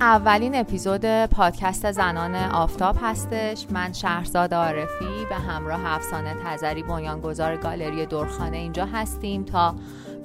اولین 0.00 0.54
اپیزود 0.54 1.26
پادکست 1.26 1.92
زنان 1.92 2.34
آفتاب 2.34 2.96
هستش. 3.02 3.66
من 3.70 3.92
شهرزاد 3.92 4.54
عارفی 4.54 5.24
به 5.28 5.34
همراه 5.34 5.80
افسانه 5.86 6.34
تزری 6.44 6.82
بنیانگذار 6.82 7.56
گالری 7.56 8.06
دورخانه 8.06 8.56
اینجا 8.56 8.86
هستیم 8.86 9.44
تا 9.44 9.74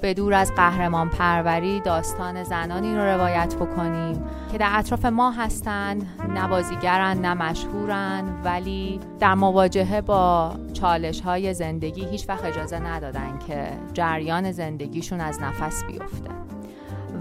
به 0.01 0.13
دور 0.13 0.33
از 0.33 0.51
قهرمان 0.55 1.09
پروری 1.09 1.79
داستان 1.79 2.43
زنانی 2.43 2.95
رو 2.95 3.01
روایت 3.01 3.55
بکنیم 3.55 4.23
که 4.51 4.57
در 4.57 4.69
اطراف 4.73 5.05
ما 5.05 5.31
هستند 5.31 6.07
نه 6.29 6.47
بازیگرن 6.47 7.17
نه 7.17 7.33
مشهورن 7.33 8.41
ولی 8.43 8.99
در 9.19 9.33
مواجهه 9.33 10.01
با 10.01 10.53
چالش 10.73 11.21
های 11.21 11.53
زندگی 11.53 12.05
هیچ 12.05 12.29
وقت 12.29 12.45
اجازه 12.45 12.79
ندادن 12.79 13.39
که 13.47 13.67
جریان 13.93 14.51
زندگیشون 14.51 15.21
از 15.21 15.39
نفس 15.41 15.83
بیفته. 15.83 16.52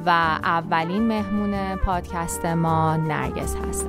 و 0.07 0.11
اولین 0.43 1.03
مهمون 1.03 1.77
پادکست 1.77 2.47
ما 2.47 2.97
نرگس 2.97 3.57
هست. 3.57 3.89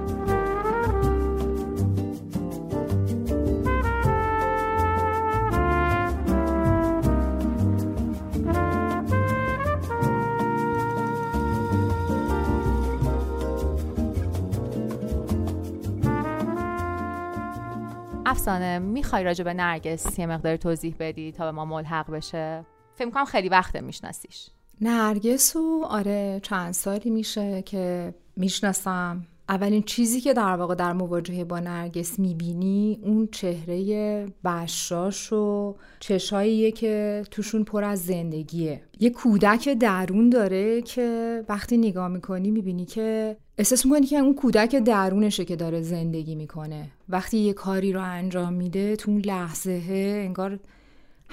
افسانه 18.26 18.80
می‌خوای 18.80 19.24
راجع 19.24 19.44
به 19.44 19.54
نرگس 19.54 20.20
یه 20.20 20.26
مقدار 20.26 20.58
توضیح 20.58 20.96
بدی 21.00 21.32
تا 21.32 21.46
به 21.46 21.52
ما 21.52 21.66
ملحق 21.66 22.12
بشه؟ 22.12 22.66
فکر 22.96 23.10
کنم 23.10 23.26
خیلی 23.26 23.50
وقته 23.50 23.82
میشناسیش. 23.82 24.50
نرگس 24.82 25.56
و 25.56 25.84
آره 25.90 26.40
چند 26.44 26.74
سالی 26.74 27.10
میشه 27.10 27.62
که 27.62 28.14
می‌شناسم. 28.36 29.26
اولین 29.50 29.84
چیزی 29.84 30.22
که 30.22 30.34
در 30.34 30.56
واقع 30.56 30.76
در 30.76 30.94
مواجهه 30.94 31.44
با 31.44 31.60
نرگس 31.60 32.20
می‌بینی 32.20 33.00
اون 33.04 33.30
چهره 33.32 34.26
بشاش 34.46 35.34
و 35.34 35.76
چشاییه 36.00 36.72
که 36.72 37.24
توشون 37.32 37.64
پر 37.64 37.84
از 37.84 38.06
زندگیه. 38.06 38.82
یه 39.00 39.10
کودک 39.10 39.70
درون 39.70 40.30
داره 40.30 40.82
که 40.82 41.44
وقتی 41.50 41.78
نگاه 41.78 42.08
می‌کنی 42.08 42.52
می‌بینی 42.52 42.86
که 42.86 43.38
احساس 43.58 43.86
می‌کنی 43.86 44.06
که 44.06 44.18
اون 44.18 44.36
کودک 44.36 44.76
درونشه 44.76 45.46
که 45.46 45.56
داره 45.56 45.82
زندگی 45.82 46.36
می‌کنه. 46.36 46.88
وقتی 47.10 47.38
یه 47.38 47.54
کاری 47.54 47.94
رو 47.94 48.02
انجام 48.02 48.54
میده 48.54 48.96
تو 48.96 49.12
اون 49.12 49.22
لحظه 49.26 49.82
انگار 50.26 50.60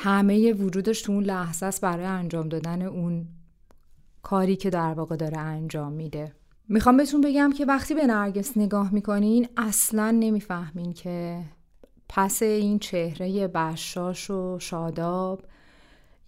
همه 0.03 0.53
وجودش 0.53 1.03
تو 1.03 1.13
اون 1.13 1.25
لحظه 1.25 1.67
است 1.67 1.81
برای 1.81 2.05
انجام 2.05 2.49
دادن 2.49 2.83
اون 2.83 3.29
کاری 4.23 4.57
که 4.57 4.71
در 4.71 4.95
واقع 4.95 5.17
داره 5.17 5.39
انجام 5.39 5.93
میده. 5.93 6.33
می‌خوام 6.69 6.97
بهتون 6.97 7.21
بگم 7.21 7.53
که 7.57 7.65
وقتی 7.65 7.95
به 7.95 8.07
نرگس 8.07 8.57
نگاه 8.57 8.95
می‌کنین 8.95 9.49
اصلا 9.57 10.11
نمی‌فهمین 10.11 10.93
که 10.93 11.41
پس 12.09 12.43
این 12.43 12.79
چهره 12.79 13.49
بشاش 13.49 14.31
و 14.31 14.59
شاداب 14.59 15.43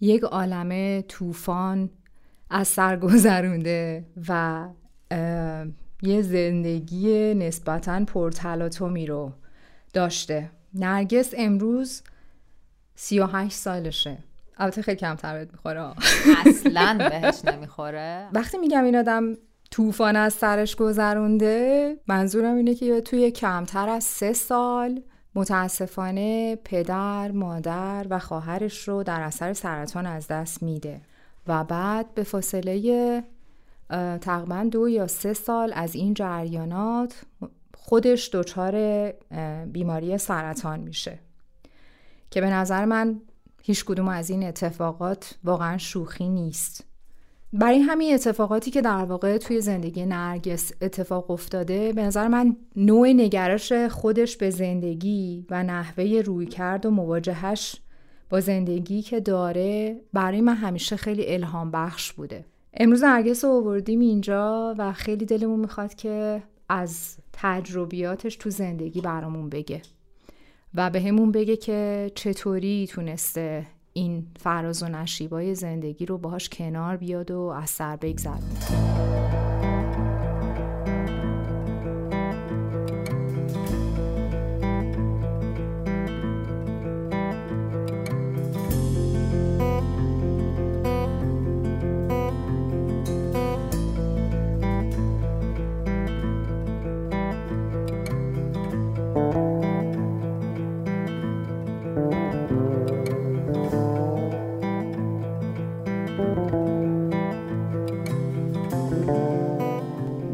یک 0.01 0.23
عالمه 0.23 1.01
طوفان 1.01 1.89
از 2.49 2.67
سر 2.67 2.97
گذرونده 2.97 4.05
و 4.29 4.67
یه 6.01 6.21
زندگی 6.21 7.33
نسبتا 7.33 8.05
پرتلاطمی 8.05 9.05
رو 9.05 9.31
داشته. 9.93 10.49
نرگس 10.73 11.33
امروز 11.37 12.01
سی 12.95 13.19
و 13.19 13.25
هشت 13.25 13.55
سالشه. 13.55 14.17
البته 14.57 14.81
خیلی 14.81 14.97
کمتر 14.97 15.33
بهت 15.33 15.51
می‌خوره. 15.51 15.93
اصلا 16.45 16.97
بهش 17.09 17.45
نمی‌خوره. 17.45 18.27
وقتی 18.33 18.57
میگم 18.57 18.83
این 18.83 18.95
آدم 18.95 19.33
طوفان 19.71 20.15
از 20.15 20.33
سرش 20.33 20.75
گذرونده 20.75 21.95
منظورم 22.07 22.55
اینه 22.55 22.75
که 22.75 23.01
توی 23.01 23.31
کمتر 23.31 23.89
از 23.89 24.03
سه 24.03 24.33
سال 24.33 25.01
متاسفانه 25.35 26.55
پدر، 26.55 27.31
مادر 27.31 28.05
و 28.09 28.19
خواهرش 28.19 28.87
رو 28.87 29.03
در 29.03 29.21
اثر 29.21 29.53
سرطان 29.53 30.05
از 30.05 30.27
دست 30.27 30.63
میده. 30.63 31.01
و 31.47 31.63
بعد 31.63 32.13
به 32.13 32.23
فاصله 32.23 33.23
تقریبا 34.21 34.67
دو 34.71 34.89
یا 34.89 35.07
سه 35.07 35.33
سال 35.33 35.71
از 35.75 35.95
این 35.95 36.13
جریانات 36.13 37.21
خودش 37.77 38.29
دچار 38.33 39.11
بیماری 39.65 40.17
سرطان 40.17 40.79
میشه. 40.79 41.19
که 42.33 42.41
به 42.41 42.49
نظر 42.49 42.85
من 42.85 43.21
هیچ 43.63 43.85
کدوم 43.85 44.07
از 44.07 44.29
این 44.29 44.43
اتفاقات 44.43 45.35
واقعا 45.43 45.77
شوخی 45.77 46.29
نیست. 46.29 46.85
برای 47.53 47.79
همین 47.79 48.13
اتفاقاتی 48.13 48.71
که 48.71 48.81
در 48.81 49.05
واقع 49.05 49.37
توی 49.37 49.61
زندگی 49.61 50.05
نرگس 50.05 50.71
اتفاق 50.81 51.31
افتاده 51.31 51.93
به 51.93 52.03
نظر 52.03 52.27
من 52.27 52.55
نوع 52.75 53.07
نگرش 53.07 53.73
خودش 53.73 54.37
به 54.37 54.49
زندگی 54.49 55.45
و 55.49 55.63
نحوه 55.63 56.21
روی 56.25 56.45
کرد 56.45 56.85
و 56.85 56.91
مواجهش 56.91 57.75
با 58.29 58.39
زندگی 58.39 59.01
که 59.01 59.19
داره 59.19 60.01
برای 60.13 60.41
من 60.41 60.55
همیشه 60.55 60.95
خیلی 60.95 61.33
الهام 61.33 61.71
بخش 61.71 62.13
بوده. 62.13 62.45
امروز 62.73 63.03
نرگس 63.03 63.45
رو 63.45 63.51
آوردیم 63.51 63.99
اینجا 63.99 64.75
و 64.77 64.93
خیلی 64.93 65.25
دلمون 65.25 65.59
می‌خواد 65.59 65.93
که 65.93 66.43
از 66.69 67.17
تجربیاتش 67.33 68.35
تو 68.35 68.49
زندگی 68.49 69.01
برامون 69.01 69.49
بگه. 69.49 69.81
و 70.75 70.89
به 70.89 71.01
همون 71.01 71.31
بگه 71.31 71.57
که 71.57 72.11
چطوری 72.15 72.87
تونسته 72.87 73.65
این 73.93 74.27
فراز 74.39 74.83
و 74.83 74.87
نشیبای 74.87 75.55
زندگی 75.55 76.05
رو 76.05 76.17
باهاش 76.17 76.49
کنار 76.49 76.97
بیاد 76.97 77.31
و 77.31 77.39
از 77.39 77.69
سر 77.69 77.95
بگذرونه. 77.95 79.32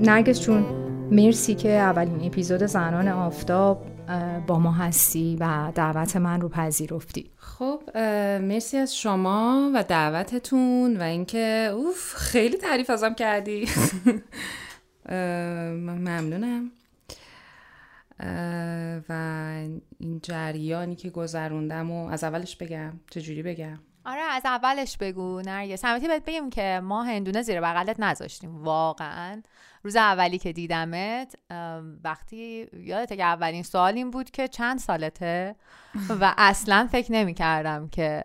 نرگس 0.10 0.42
چون 0.42 0.62
مرسی 1.12 1.56
که 1.56 1.70
اولین 1.70 2.26
اپیزود 2.26 2.64
زنان 2.64 3.08
آفتاب 3.08 3.86
با 4.48 4.60
ما 4.60 4.72
هستی 4.72 5.38
و 5.40 5.72
دعوت 5.76 6.16
من 6.16 6.42
رو 6.42 6.50
پذیرفتی. 6.50 7.32
خب 7.36 7.82
مرسی 8.42 8.78
از 8.78 8.96
شما 8.96 9.72
و 9.76 9.84
دعوتتون 9.84 10.98
و 10.98 11.02
اینکه 11.02 11.72
اوف 11.74 12.14
خیلی 12.14 12.58
تعریف 12.58 12.90
ازم 12.90 13.14
کردی. 13.14 13.68
ممنونم. 15.96 16.72
و 19.10 19.14
این 20.00 20.20
جریانی 20.24 20.96
که 20.96 21.10
گذروندم 21.10 21.92
و 21.92 22.08
از 22.08 22.24
اولش 22.24 22.56
بگم 22.56 22.94
چجوری 23.10 23.44
بگم؟ 23.44 23.80
آره 24.10 24.22
از 24.22 24.46
اولش 24.46 24.98
بگو 24.98 25.42
نرگس. 25.42 25.86
البته 25.86 26.08
بهت 26.08 26.26
بگیم 26.26 26.50
که 26.50 26.82
ما 26.84 27.04
هندونه 27.04 27.42
زیر 27.42 27.62
بغلت 27.62 28.00
نذاشتیم 28.00 28.64
واقعا. 28.64 29.42
روز 29.84 29.96
اولی 29.96 30.38
که 30.38 30.54
دیدمت 30.54 31.36
وقتی 32.04 32.68
یادته 32.74 33.16
که 33.16 33.24
اولین 33.24 33.64
سوال 33.64 33.94
این 33.96 34.12
بود 34.12 34.32
که 34.32 34.48
چند 34.48 34.80
سالته؟ 34.80 35.56
و 36.10 36.34
اصلا 36.38 36.88
فکر 36.92 37.12
نمی 37.12 37.34
کردم 37.34 37.90
که 37.90 38.24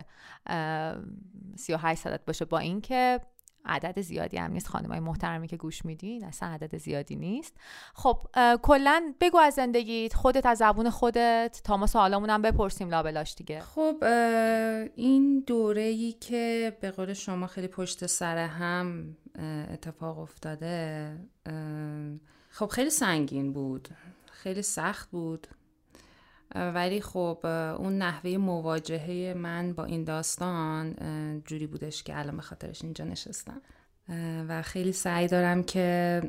38 1.55 2.01
سالت 2.01 2.25
باشه 2.25 2.45
با 2.45 2.59
اینکه 2.59 3.19
عدد 3.65 4.01
زیادی 4.01 4.37
هم 4.37 4.51
نیست. 4.51 4.67
خانمای 4.67 4.99
محترمی 4.99 5.47
که 5.47 5.57
گوش 5.57 5.85
میدین 5.85 6.25
اصلا 6.25 6.49
عدد 6.49 6.77
زیادی 6.77 7.15
نیست. 7.15 7.53
خب 7.93 8.27
کلا 8.61 9.13
بگو 9.21 9.37
از 9.37 9.53
زندگیت 9.53 10.13
خودت 10.13 10.45
از 10.45 10.57
زبون 10.57 10.89
خودت. 10.89 11.61
تا 11.63 11.77
ما 11.77 11.87
سوالامون 11.87 12.29
هم 12.29 12.41
بپرسیم 12.41 12.89
لابلاش 12.89 13.35
دیگه. 13.35 13.59
خب 13.59 14.03
این 14.95 15.43
دوره 15.47 15.81
ای 15.81 16.11
که 16.11 16.77
به 16.81 16.91
قول 16.91 17.13
شما 17.13 17.47
خیلی 17.47 17.67
پشت 17.67 18.05
سر 18.05 18.37
هم 18.37 19.17
اتفاق 19.71 20.19
افتاده 20.19 21.17
خب 22.49 22.67
خیلی 22.67 22.89
سنگین 22.89 23.53
بود. 23.53 23.87
خیلی 24.31 24.61
سخت 24.61 25.09
بود. 25.09 25.47
ولی 26.55 27.01
خب 27.01 27.45
اون 27.79 27.97
نحوه 27.97 28.37
مواجهه 28.37 29.33
من 29.37 29.73
با 29.73 29.85
این 29.85 30.03
داستان 30.03 30.95
جوری 31.45 31.67
بودش 31.67 32.03
که 32.03 32.19
الان 32.19 32.35
به 32.35 32.41
خاطرش 32.41 32.83
اینجا 32.83 33.05
نشستم. 33.05 33.61
و 34.49 34.61
خیلی 34.61 34.91
سعی 34.91 35.27
دارم 35.27 35.63
که 35.63 36.21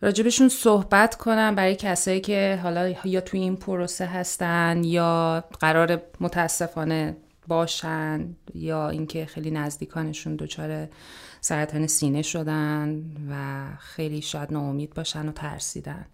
راجبشون 0.00 0.48
صحبت 0.48 1.14
کنم 1.14 1.54
برای 1.54 1.76
کسایی 1.76 2.20
که 2.20 2.60
حالا 2.62 2.94
یا 3.04 3.20
توی 3.20 3.40
این 3.40 3.56
پروسه 3.56 4.06
هستن 4.06 4.84
یا 4.84 5.44
قرار 5.60 6.02
متاسفانه 6.20 7.16
باشن 7.48 8.36
یا 8.54 8.88
اینکه 8.88 9.26
خیلی 9.26 9.50
نزدیکانشون 9.50 10.36
دچار 10.36 10.88
سرطان 11.40 11.86
سینه 11.86 12.22
شدن 12.22 13.04
و 13.30 13.64
خیلی 13.78 14.22
شاید 14.22 14.52
ناامید 14.52 14.94
باشن 14.94 15.28
و 15.28 15.32
ترسیدن. 15.32 16.06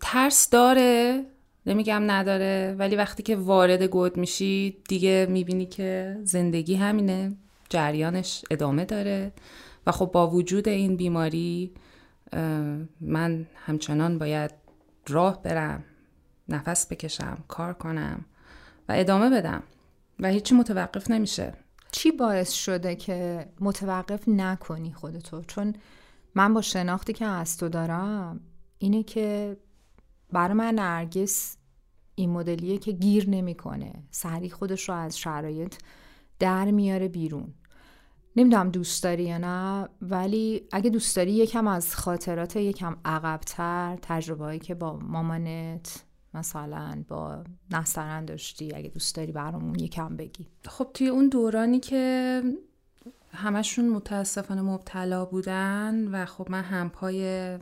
ترس 0.00 0.50
داره 0.50 1.24
نمیگم 1.68 2.10
نداره 2.10 2.76
ولی 2.78 2.96
وقتی 2.96 3.22
که 3.22 3.36
وارد 3.36 3.82
گود 3.82 4.16
میشی 4.16 4.76
دیگه 4.88 5.26
می‌بینی 5.30 5.66
که 5.66 6.20
زندگی 6.24 6.74
همینه 6.74 7.32
جریانش 7.68 8.44
ادامه 8.50 8.84
داره. 8.84 9.32
و 9.86 9.92
خب 9.92 10.06
با 10.06 10.30
وجود 10.30 10.68
این 10.68 10.96
بیماری 10.96 11.72
من 13.00 13.46
همچنان 13.54 14.18
باید 14.18 14.50
راه 15.08 15.42
برم 15.42 15.84
نفس 16.48 16.92
بکشم 16.92 17.44
کار 17.48 17.72
کنم 17.72 18.24
و 18.88 18.92
ادامه 18.96 19.30
بدم. 19.30 19.62
و 20.20 20.28
هیچی 20.28 20.54
متوقف 20.54 21.10
نمیشه. 21.10 21.52
چی 21.92 22.10
باعث 22.10 22.52
شده 22.52 22.96
که 22.96 23.48
متوقف 23.60 24.28
نکنی 24.28 24.92
خودتو؟ 24.92 25.42
چون 25.42 25.74
من 26.34 26.54
با 26.54 26.62
شناختی 26.62 27.12
که 27.12 27.24
از 27.24 27.56
تو 27.56 27.68
دارم 27.68 28.40
اینه 28.78 29.02
که 29.02 29.56
برای 30.32 30.54
من 30.54 30.74
نرگس 30.74 31.56
این 32.18 32.30
مدلیه 32.30 32.78
که 32.78 32.92
گیر 32.92 33.30
نمی‌کنه. 33.30 33.92
سریع 34.10 34.50
خودش 34.50 34.88
رو 34.88 34.94
از 34.94 35.18
شرایط 35.18 35.74
در 36.38 36.70
میاره 36.70 37.08
بیرون. 37.08 37.54
نمی‌دونم 38.36 38.70
دوست 38.70 39.02
داری 39.02 39.24
یا 39.24 39.38
نه 39.38 39.88
ولی 40.02 40.62
اگه 40.72 40.90
دوست 40.90 41.16
داری 41.16 41.32
یکم 41.32 41.66
از 41.66 41.96
خاطرات 41.96 42.56
یکم 42.56 42.96
عقبتر 43.04 43.98
تجربه 44.02 44.44
هایی 44.44 44.58
که 44.58 44.74
با 44.74 44.96
مامانت 44.96 46.04
مثلا 46.34 47.04
با 47.08 47.44
نسترن 47.70 48.24
داشتی 48.24 48.74
اگه 48.74 48.88
دوست 48.88 49.14
داری 49.14 49.32
برامون 49.32 49.78
یکم 49.78 50.16
بگی. 50.16 50.46
خب 50.64 50.90
توی 50.94 51.08
اون 51.08 51.28
دورانی 51.28 51.80
که 51.80 52.42
همشون 53.32 53.88
متاسفانه 53.88 54.62
مبتلا 54.62 55.24
بودن 55.24 56.08
و 56.08 56.24
خب 56.24 56.50
من 56.50 56.62
همپای 56.62 57.58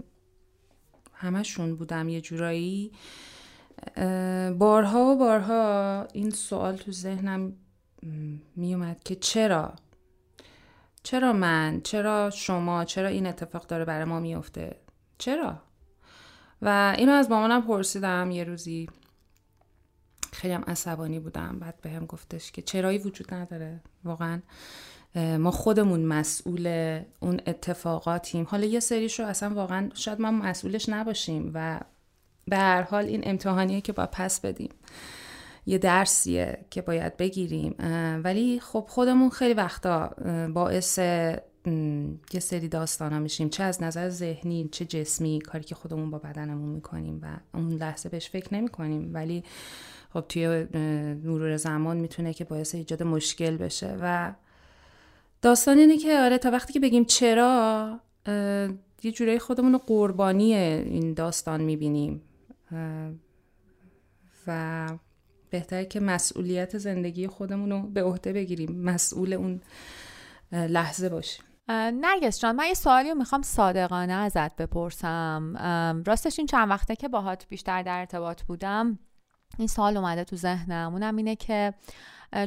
همشون 1.12 1.76
بودم 1.76 2.08
یه 2.08 2.20
جورایی 2.20 2.92
بارها 4.58 5.04
و 5.04 5.16
بارها 5.16 6.06
این 6.12 6.30
سوال 6.30 6.76
تو 6.76 6.92
ذهنم 6.92 7.52
میومد 8.56 9.04
که 9.04 9.16
چرا؟ 9.16 9.74
چرا 11.02 11.32
من؟ 11.32 11.80
چرا 11.84 12.30
شما؟ 12.30 12.84
چرا 12.84 13.08
این 13.08 13.26
اتفاق 13.26 13.66
داره 13.66 13.84
برای 13.84 14.04
ما 14.04 14.20
میفته؟ 14.20 14.76
چرا؟ 15.18 15.62
و 16.62 16.94
اینو 16.98 17.12
از 17.12 17.30
مامانم 17.30 17.62
پرسیدم. 17.62 18.30
یه 18.30 18.44
روزی 18.44 18.88
خیلی 20.32 20.54
هم 20.54 20.64
عصبانی 20.66 21.20
بودم. 21.20 21.58
بعد 21.58 21.80
بهم 21.82 21.94
هم 21.94 22.06
گفتش 22.06 22.52
که 22.52 22.62
چرایی 22.62 22.98
وجود 22.98 23.34
نداره. 23.34 23.80
واقعا 24.04 24.42
ما 25.14 25.50
خودمون 25.50 26.04
مسئول 26.04 27.00
اون 27.20 27.40
اتفاقاتیم. 27.46 28.46
حالا 28.48 28.64
یه 28.64 28.80
سریشو 28.80 29.22
اصلا 29.22 29.54
واقعا 29.54 29.90
شاید 29.94 30.20
ما 30.20 30.30
مسئولش 30.30 30.88
نباشیم 30.88 31.50
و 31.54 31.80
به 32.50 32.56
هر 32.56 32.82
حال 32.82 33.04
این 33.04 33.20
امتحانیه 33.24 33.80
که 33.80 33.92
باید 33.92 34.10
پس 34.10 34.40
بدیم. 34.40 34.70
یه 35.66 35.78
درسیه 35.78 36.58
که 36.70 36.82
باید 36.82 37.16
بگیریم. 37.16 37.74
ولی 38.24 38.60
خب 38.60 38.86
خودمون 38.88 39.30
خیلی 39.30 39.54
وقتا 39.54 40.10
باعث 40.54 40.98
یه 42.32 42.40
سری 42.40 42.68
داستان 42.68 43.12
ها 43.12 43.18
میشیم. 43.18 43.48
چه 43.48 43.62
از 43.62 43.82
نظر 43.82 44.08
ذهنی 44.08 44.68
چه 44.72 44.84
جسمی 44.84 45.40
کاری 45.40 45.64
که 45.64 45.74
خودمون 45.74 46.10
با 46.10 46.18
بدنمون 46.18 46.68
می‌کنیم 46.68 47.20
و 47.22 47.26
اون 47.54 47.72
لحظه 47.72 48.08
بهش 48.08 48.30
فکر 48.30 48.54
نمی 48.54 48.68
کنیم 48.68 49.10
ولی 49.14 49.44
خب 50.12 50.24
توی 50.28 50.66
مرور 51.24 51.56
زمان 51.56 51.96
می‌تونه 51.96 52.34
که 52.34 52.44
باعث 52.44 52.74
ایجاد 52.74 53.02
مشکل 53.02 53.56
بشه. 53.56 53.96
و 54.00 54.32
داستان 55.42 55.78
اینه 55.78 55.98
که 55.98 56.18
آره 56.18 56.38
تا 56.38 56.50
وقتی 56.50 56.72
که 56.72 56.80
بگیم 56.80 57.04
چرا 57.04 58.00
یه 59.02 59.12
جورایی 59.12 59.38
خودمون 59.38 59.72
رو 59.72 59.78
قربانی 59.78 60.54
این 60.54 61.14
داستان 61.14 61.60
می‌بینیم. 61.60 62.22
و 64.46 64.88
بهتره 65.50 65.84
که 65.84 66.00
مسئولیت 66.00 66.78
زندگی 66.78 67.26
خودمون 67.26 67.70
رو 67.70 67.82
به 67.82 68.02
عهده 68.02 68.32
بگیریم 68.32 68.82
مسئول 68.82 69.32
اون 69.32 69.60
لحظه 70.52 71.08
باشیم. 71.08 71.44
نرگس 71.68 72.40
جان 72.40 72.56
من 72.56 72.66
یه 72.66 72.74
سوالی 72.74 73.08
رو 73.08 73.14
می‌خوام 73.14 73.42
صادقانه 73.42 74.12
ازت 74.12 74.56
بپرسم. 74.56 76.02
راستش 76.06 76.38
این 76.38 76.46
چند 76.46 76.70
وقته 76.70 76.96
که 76.96 77.08
باهات 77.08 77.46
بیشتر 77.48 77.82
در 77.82 77.98
ارتباط 77.98 78.42
بودم 78.42 78.98
این 79.58 79.68
سوال 79.68 79.96
اومده 79.96 80.24
تو 80.24 80.36
ذهنم. 80.36 80.92
اونم 80.92 81.16
اینه 81.16 81.36
که 81.36 81.74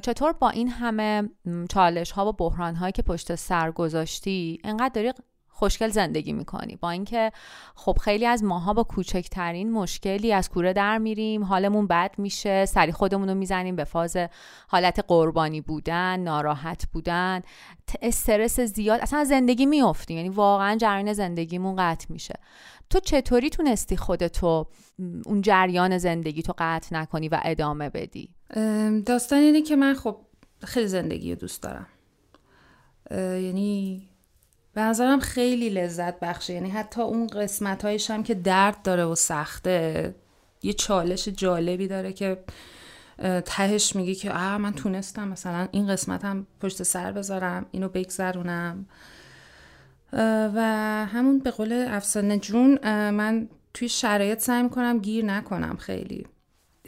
چطور 0.04 0.34
با 0.34 0.50
این 0.50 0.70
همه 0.70 1.30
چالش 1.70 2.12
ها 2.12 2.30
و 2.30 2.34
بحران 2.34 2.76
هایی 2.76 2.92
که 2.92 3.02
پشت 3.02 3.36
سر 3.36 3.72
گذاشتی 3.72 4.60
انقدر 4.64 4.92
داری 4.94 5.14
خوشگل 5.60 5.90
زندگی 5.90 6.34
می‌کنی. 6.34 6.76
با 6.76 6.90
اینکه 6.90 7.32
خب 7.76 7.98
خیلی 8.02 8.26
از 8.26 8.44
ماها 8.44 8.74
با 8.74 8.84
کوچکترین 8.84 9.72
مشکلی 9.72 10.34
از 10.34 10.50
کوره 10.50 10.74
در 10.74 10.98
میریم 10.98 11.44
حالمون 11.44 11.88
بد 11.88 12.16
میشه 12.18 12.66
سری 12.66 12.92
خودمون 12.92 13.30
رو 13.30 13.36
می‌زنیم 13.36 13.76
به 13.76 13.84
فاز 13.84 14.18
حالت 14.68 15.06
قربانی 15.08 15.62
بودن 15.62 16.20
ناراحت 16.20 16.88
بودن 16.94 17.42
استرس 18.02 18.60
زیاد 18.60 19.00
اصلا 19.02 19.24
زندگی 19.24 19.66
میافتیم 19.66 20.18
یعنی 20.18 20.30
واقعا 20.30 20.76
جریان 20.76 21.14
زندگیمون 21.14 21.76
قطع 21.76 22.06
میشه. 22.10 22.34
تو 22.90 23.00
چطوری 23.00 23.50
تونستی 23.50 23.98
خودتو 23.98 24.68
اون 25.26 25.42
جریان 25.42 25.98
زندگی 25.98 26.42
تو 26.42 26.54
قطع 26.58 26.96
نکنی 26.96 27.30
و 27.30 27.40
ادامه 27.44 27.90
بدی؟ 27.90 28.30
داستان 29.06 29.40
اینه 29.40 29.62
که 29.62 29.76
من 29.76 29.94
خب 29.94 30.18
خیلی 30.64 30.88
زندگی 30.88 31.34
رو 31.34 31.40
دوست 31.40 31.64
دارم. 31.64 31.88
یعنی 33.12 34.09
به 34.80 34.86
نظرم 34.86 35.20
خیلی 35.20 35.70
لذت 35.70 36.20
بخشه. 36.20 36.54
یعنی 36.54 36.70
حتی 36.70 37.02
اون 37.02 37.28
قسمت 37.28 37.86
هایش 37.86 38.12
هم 38.12 38.24
که 38.24 38.34
درد 38.34 38.82
داره 38.82 39.06
و 39.06 39.16
سخته 39.16 40.16
یه 40.64 40.74
چالش 40.74 41.28
جالبی 41.28 41.88
داره 41.88 42.14
که 42.14 42.40
تهش 43.46 43.96
میگی 43.96 44.16
که 44.16 44.32
آه 44.32 44.58
من 44.58 44.74
تونستم 44.74 45.28
مثلا 45.28 45.68
این 45.72 45.88
قسمت 45.88 46.26
هم 46.26 46.48
پشت 46.62 46.84
سر 46.84 47.12
بذارم 47.12 47.66
اینو 47.72 47.90
بگذرونم. 47.90 48.86
و 50.56 50.62
همون 51.14 51.40
به 51.40 51.52
قول 51.52 51.86
افسانه 51.90 52.38
جون 52.40 52.80
من 53.10 53.50
توی 53.74 53.90
شرایط 53.90 54.40
سعی 54.40 54.64
می‌کنم 54.64 55.00
گیر 55.00 55.26
نکنم 55.26 55.78
خیلی. 55.78 56.28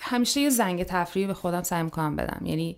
همیشه 0.02 0.42
یه 0.42 0.50
زنگ 0.50 0.84
تفریح 0.84 1.28
به 1.28 1.34
خودم 1.34 1.64
سعی 1.64 1.84
می‌کنم 1.84 2.16
بدم. 2.16 2.46
یعنی 2.46 2.78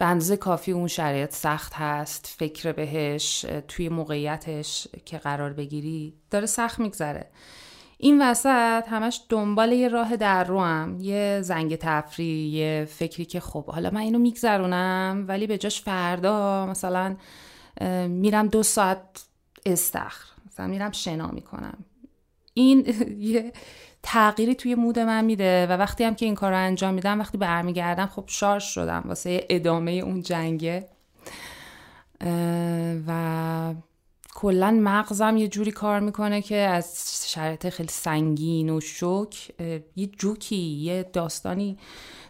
به 0.00 0.06
اندازه 0.06 0.36
کافی 0.36 0.72
اون 0.72 0.88
شرایط 0.88 1.32
سخت 1.32 1.72
هست 1.74 2.34
فکر 2.38 2.72
بهش 2.72 3.46
توی 3.68 3.88
موقعیتش 3.88 4.88
که 5.04 5.18
قرار 5.18 5.52
بگیری 5.52 6.14
داره 6.30 6.46
سخت 6.46 6.78
میگذره 6.78 7.30
این 7.98 8.22
وسط 8.22 8.84
همش 8.88 9.20
دنبال 9.28 9.72
یه 9.72 9.88
راه 9.88 10.16
در 10.16 10.44
رو 10.44 10.60
هم. 10.60 10.96
یه 11.00 11.40
زنگ 11.42 11.76
تفریح 11.76 12.54
یه 12.54 12.88
فکری 12.90 13.24
که 13.24 13.40
خب 13.40 13.64
حالا 13.64 13.90
من 13.90 14.00
اینو 14.00 14.18
میگذرونم 14.18 15.24
ولی 15.28 15.46
به 15.46 15.58
جاش 15.58 15.80
فردا 15.80 16.66
مثلا 16.66 17.16
میرم 18.08 18.48
دو 18.48 18.62
ساعت 18.62 19.24
استخر 19.66 20.24
مثلا 20.46 20.66
میرم 20.66 20.92
شنا 20.92 21.30
می‌کنم 21.30 21.84
این 22.54 22.94
یه 23.32 23.52
تغییری 24.02 24.54
توی 24.54 24.74
مود 24.74 24.98
من 24.98 25.24
میده 25.24 25.66
و 25.66 25.72
وقتی 25.72 26.04
هم 26.04 26.14
که 26.14 26.26
این 26.26 26.34
کار 26.34 26.50
رو 26.50 26.58
انجام 26.58 26.94
میدم 26.94 27.20
وقتی 27.20 27.38
برمیگردم 27.38 28.06
خب 28.06 28.24
شارژ 28.26 28.64
شدم 28.64 29.02
واسه 29.06 29.46
ادامه 29.50 29.90
اون 29.90 30.22
جنگه. 30.22 30.88
و 33.06 33.74
کلا 34.34 34.70
مغزم 34.70 35.36
یه 35.36 35.48
جوری 35.48 35.70
کار 35.70 36.00
می‌کنه 36.00 36.42
که 36.42 36.56
از 36.56 37.04
شرایط 37.32 37.68
خیلی 37.68 37.88
سنگین 37.88 38.70
و 38.70 38.80
شک 38.80 39.50
یه 39.96 40.06
جوکی 40.06 40.56
یه 40.56 41.02
داستانی 41.12 41.78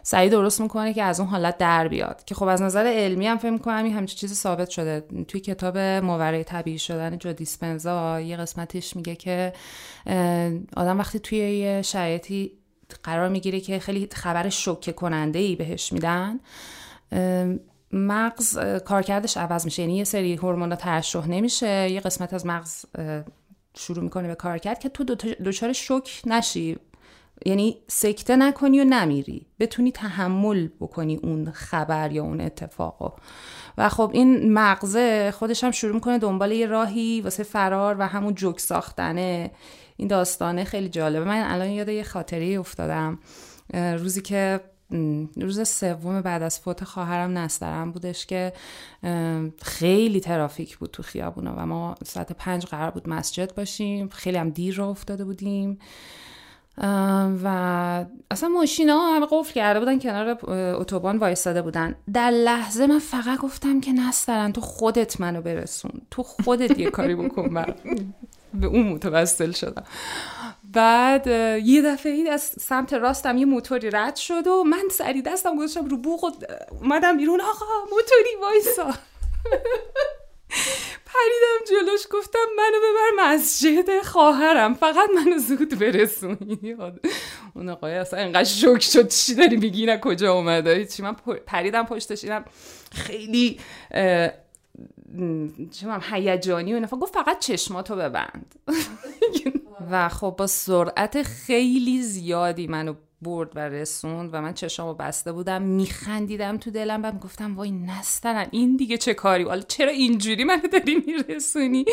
سعی 0.03 0.29
درست 0.29 0.61
می‌کنه 0.61 0.93
که 0.93 1.03
از 1.03 1.19
اون 1.19 1.29
حالت 1.29 1.57
در 1.57 1.87
بیاد. 1.87 2.23
که 2.25 2.35
خب 2.35 2.45
از 2.45 2.61
نظر 2.61 2.85
علمی 2.85 3.27
هم 3.27 3.37
فکر 3.37 3.49
می‌کنم 3.49 3.83
این 3.83 3.93
همچین 3.93 4.17
چیزی 4.17 4.35
ثابت 4.35 4.69
شده. 4.69 5.03
توی 5.27 5.41
کتاب 5.41 5.77
ماورای 5.77 6.43
طبیعی 6.43 6.79
شدن 6.79 7.17
جو 7.17 7.33
دیسپنزا 7.33 8.21
یه 8.21 8.37
قسمتش 8.37 8.95
میگه 8.95 9.15
که 9.15 9.53
آدم 10.77 10.99
وقتی 10.99 11.19
توی 11.19 11.37
یه 11.37 11.81
شرایطی 11.81 12.51
قرار 13.03 13.29
می‌گیره 13.29 13.59
که 13.59 13.79
خیلی 13.79 14.09
خبر 14.13 14.49
شوکه 14.49 14.91
کننده 14.91 15.39
ای 15.39 15.55
بهش 15.55 15.93
میدن 15.93 16.39
مغز 17.91 18.59
کارکردش 18.85 19.37
عوض 19.37 19.65
میشه. 19.65 19.81
یعنی 19.81 19.97
یه 19.97 20.03
سری 20.03 20.35
هورمونا 20.35 20.75
ترشح 20.75 21.27
نمیشه. 21.27 21.89
یه 21.91 21.99
قسمت 21.99 22.33
از 22.33 22.45
مغز 22.45 22.85
شروع 23.77 24.03
می‌کنه 24.03 24.27
به 24.27 24.35
کار 24.35 24.57
کرد 24.57 24.79
که 24.79 24.89
تو 24.89 25.03
دچار 25.45 25.73
شوک 25.73 26.21
نشی. 26.25 26.77
یعنی 27.45 27.77
سکته 27.87 28.35
نکنی 28.35 28.79
و 28.79 28.83
نمیری. 28.83 29.45
بتونی 29.59 29.91
تحمل 29.91 30.67
بکنی 30.79 31.15
اون 31.15 31.51
خبر 31.51 32.11
یا 32.11 32.23
اون 32.23 32.41
اتفاقو. 32.41 33.09
و 33.77 33.89
خب 33.89 34.11
این 34.13 34.53
مغزه 34.53 35.31
خودش 35.31 35.63
هم 35.63 35.71
شروع 35.71 35.93
می‌کنه 35.93 36.17
دنبال 36.17 36.51
یه 36.51 36.65
راهی 36.65 37.21
واسه 37.21 37.43
فرار 37.43 37.95
و 37.99 38.07
همون 38.07 38.35
جوک 38.35 38.59
ساختنه. 38.59 39.51
این 39.97 40.07
داستانه 40.07 40.63
خیلی 40.63 40.89
جالبه. 40.89 41.25
من 41.25 41.51
الان 41.51 41.69
یاد 41.69 41.89
یه 41.89 42.03
خاطره 42.03 42.45
افتادم. 42.59 43.19
روزی 43.73 44.21
که 44.21 44.59
روز 45.37 45.69
سوم 45.69 46.21
بعد 46.21 46.43
از 46.43 46.59
فوت 46.59 46.83
خواهرم 46.83 47.37
نسترم 47.37 47.91
بودش 47.91 48.25
که 48.25 48.53
خیلی 49.61 50.19
ترافیک 50.19 50.77
بود 50.77 50.91
تو 50.91 51.03
خیابونا 51.03 51.53
و 51.57 51.65
ما 51.65 51.95
ساعت 52.05 52.31
پنج 52.31 52.65
قرار 52.65 52.91
بود 52.91 53.09
مسجد 53.09 53.55
باشیم. 53.55 54.09
خیلی 54.09 54.37
هم 54.37 54.49
دیر 54.49 54.75
را 54.75 54.89
افتاده 54.89 55.25
بودیم. 55.25 55.79
و 57.43 58.05
اصلا 58.31 58.49
ماشینا 58.49 58.99
همه 58.99 59.27
قفل 59.31 59.53
کرده 59.53 59.79
بودن 59.79 59.99
کنار 59.99 60.37
اتوبان 60.75 61.17
وایستاده 61.17 61.61
بودن. 61.61 61.95
در 62.13 62.31
لحظه 62.31 62.87
من 62.87 62.99
فقط 62.99 63.39
گفتم 63.39 63.81
که 63.81 63.91
نسترن 63.91 64.51
تو 64.51 64.61
خودت 64.61 65.21
منو 65.21 65.41
برسون. 65.41 66.01
تو 66.11 66.23
خودت 66.23 66.79
یه 66.79 66.89
کاری 66.89 67.15
بکن. 67.15 67.65
به 68.53 68.67
اون 68.67 68.87
متوسل 68.87 69.51
شدم. 69.51 69.83
بعد 70.73 71.27
یه 71.65 71.81
دفعه 71.81 72.11
ای 72.11 72.29
از 72.29 72.41
سمت 72.41 72.93
راستم 72.93 73.37
یه 73.37 73.45
موتوری 73.45 73.89
رد 73.89 74.15
شد 74.15 74.47
و 74.47 74.63
من 74.63 74.83
سری 74.91 75.21
دستم 75.21 75.57
گذاشتم 75.57 75.85
رو 75.85 75.97
بوق 75.97 76.23
و 76.23 76.31
اومدم 76.81 77.17
بیرون. 77.17 77.41
آقا 77.41 77.65
موتوری 77.91 78.35
وایسا. 78.41 78.93
پریدم 81.05 81.65
جلوش 81.69 82.01
گفتم 82.11 82.39
منو 82.57 82.77
ببر 82.77 83.33
مسجد 83.33 84.01
خواهرم 84.03 84.73
فقط 84.73 85.09
منو 85.15 85.37
زود 85.37 85.79
برسونی. 85.79 86.75
اون 87.55 87.69
آقای 87.69 87.93
اصلا 87.93 88.19
انقدر 88.19 88.43
شوک 88.43 88.81
شد 88.81 89.07
چی 89.07 89.35
داری 89.35 89.57
میگی؟ 89.57 89.85
نه 89.85 89.97
کجا 89.97 90.33
اومده؟ 90.33 90.85
چی 90.85 91.03
من 91.03 91.13
پریدم 91.45 91.85
پشتش 91.85 92.23
اینم 92.23 92.45
خیلی 92.91 93.59
چه 95.71 95.99
هیجانی 96.11 96.73
و 96.73 96.87
گفت 96.87 97.13
فقط 97.13 97.39
چشماتو 97.39 97.95
ببند. 97.95 98.55
و 99.91 100.09
خب 100.09 100.35
با 100.37 100.47
سرعت 100.47 101.23
خیلی 101.23 102.01
زیادی 102.01 102.67
منو 102.67 102.93
برد 103.21 103.51
و 103.55 103.59
رسوند 103.59 104.29
و 104.33 104.41
من 104.41 104.53
چشامو 104.53 104.93
بسته 104.93 105.31
بودم 105.31 105.61
میخندیدم 105.61 106.57
تو 106.57 106.71
دلم 106.71 107.03
و 107.03 107.11
گفتم 107.11 107.55
وای 107.55 107.71
نستنن 107.71 108.47
این 108.51 108.75
دیگه 108.75 108.97
چه 108.97 109.13
کاری؟ 109.13 109.43
حالا 109.43 109.61
چرا 109.61 109.91
اینجوری 109.91 110.43
منو 110.43 110.67
داری 110.67 111.03
میرسونی؟ 111.07 111.85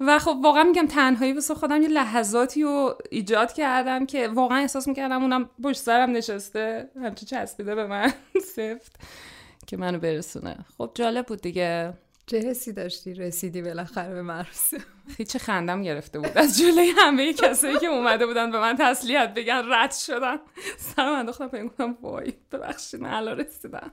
و 0.00 0.18
خب 0.18 0.36
واقعا 0.42 0.62
میگم 0.62 0.86
تنهایی 0.86 1.32
واسه 1.32 1.54
خودم 1.54 1.82
یه 1.82 1.88
لحظاتی 1.88 2.62
رو 2.62 2.94
ایجاد 3.10 3.52
کردم 3.52 4.06
که 4.06 4.28
واقعا 4.28 4.58
احساس 4.58 4.88
می‌کردم 4.88 5.22
اونم 5.22 5.50
پشت 5.62 5.80
سرم 5.80 6.10
نشسته 6.10 6.90
همچه 7.02 7.26
چسبیده 7.26 7.74
به 7.74 7.86
من 7.86 8.12
سفت 8.56 8.96
که 9.66 9.76
منو 9.76 9.98
برسونه. 9.98 10.56
خب 10.78 10.90
جالب 10.94 11.26
بود 11.26 11.40
دیگه. 11.40 11.94
چه 12.28 12.38
حسی 12.38 12.72
داشتی؟ 12.72 13.14
رسیدی 13.14 13.62
بالاخره 13.62 14.14
به 14.14 14.22
مراسم 14.22 14.76
هیچ 15.18 15.36
خندم 15.36 15.82
گرفته 15.82 16.18
بود. 16.18 16.38
از 16.38 16.58
جلوی 16.58 16.92
همه 16.98 17.32
کسایی 17.32 17.78
که 17.78 17.86
اومده 17.86 18.26
بودن 18.26 18.50
به 18.50 18.60
من 18.60 18.76
تسلیت 18.78 19.34
بگن 19.34 19.62
رد 19.68 19.92
شدن. 19.92 20.36
سرم 20.78 21.12
انداختم 21.12 21.48
پایین 21.48 21.66
گفتم 21.66 21.96
وای 22.02 22.32
ببخشید 22.52 23.00
من 23.00 23.12
الان 23.12 23.38
رسیدم. 23.38 23.92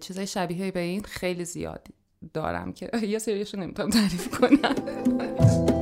چیزای 0.00 0.26
شبیه 0.26 0.70
به 0.70 0.80
این 0.80 1.02
خیلی 1.02 1.44
زیادی 1.44 1.92
دارم 2.34 2.72
که 2.72 2.90
یه 3.02 3.18
سریشو 3.18 3.56
نمی‌تونم 3.56 3.90
تعریف 3.90 4.28
کنم. 4.28 5.81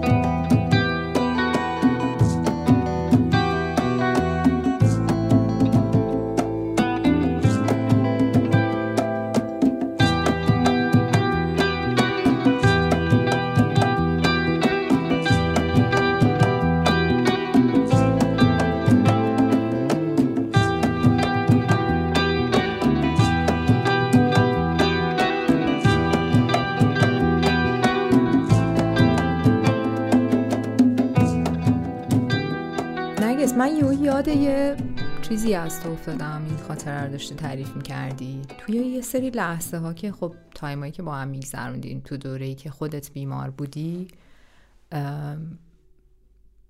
یاد 34.21 34.29
یه 34.29 34.77
چیزی 35.23 35.55
از 35.55 35.81
تو 35.81 35.91
افتادم 35.91 36.43
این 36.49 36.57
خاطر 36.57 37.05
رو 37.05 37.13
داشتی 37.13 37.35
تعریف 37.35 37.77
می‌کردی؟ 37.77 38.43
توی 38.59 38.75
یه 38.77 39.01
سری 39.01 39.31
لحظه 39.31 39.77
ها 39.77 39.93
که 39.93 40.13
خب 40.13 40.35
تایمایی 40.55 40.93
که 40.93 41.03
با 41.03 41.15
هم 41.15 41.29
میگذروندین 41.29 42.01
تو 42.01 42.17
دوره 42.17 42.47
ای 42.47 42.55
که 42.55 42.71
خودت 42.71 43.13
بیمار 43.13 43.51
بودی 43.51 44.09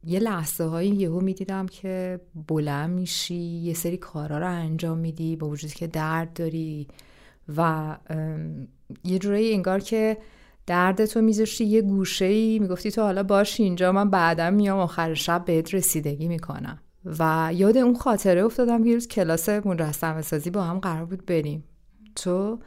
یه 0.04 0.18
لحظه 0.18 0.64
هایی 0.64 0.90
یهو 0.90 1.20
می‌دیدم 1.20 1.66
که 1.66 2.20
بلند 2.48 2.90
میشی 2.90 3.34
یه 3.34 3.74
سری 3.74 3.96
کارا 3.96 4.38
رو 4.38 4.46
انجام 4.46 4.98
میدی 4.98 5.36
با 5.36 5.48
وجودی 5.48 5.74
که 5.74 5.86
درد 5.86 6.32
داری 6.32 6.88
و 7.56 7.96
یه 9.04 9.18
جورایی 9.18 9.54
انگار 9.54 9.80
که 9.80 10.18
دردتو 10.66 11.20
میذاشتی 11.20 11.64
یه 11.64 11.82
گوشه 11.82 12.24
ای 12.24 12.58
می‌گفتی 12.58 12.90
تو 12.90 13.02
حالا 13.02 13.22
باش 13.22 13.60
اینجا 13.60 13.92
من 13.92 14.10
بعدا 14.10 14.50
میام 14.50 14.78
آخر 14.78 15.14
شب 15.14 15.44
بهت 15.44 15.74
رسیدگی 15.74 16.28
می‌کنم. 16.28 16.78
و 17.04 17.50
یاد 17.54 17.76
اون 17.76 17.96
خاطره 17.96 18.44
افتادم 18.44 18.84
که 18.84 18.94
روز 18.94 19.08
کلاس 19.08 19.48
مجسمه 19.48 20.22
سازی 20.22 20.50
با 20.50 20.62
هم 20.62 20.78
قرار 20.78 21.04
بود 21.04 21.26
بریم. 21.26 21.64
تو 22.14 22.58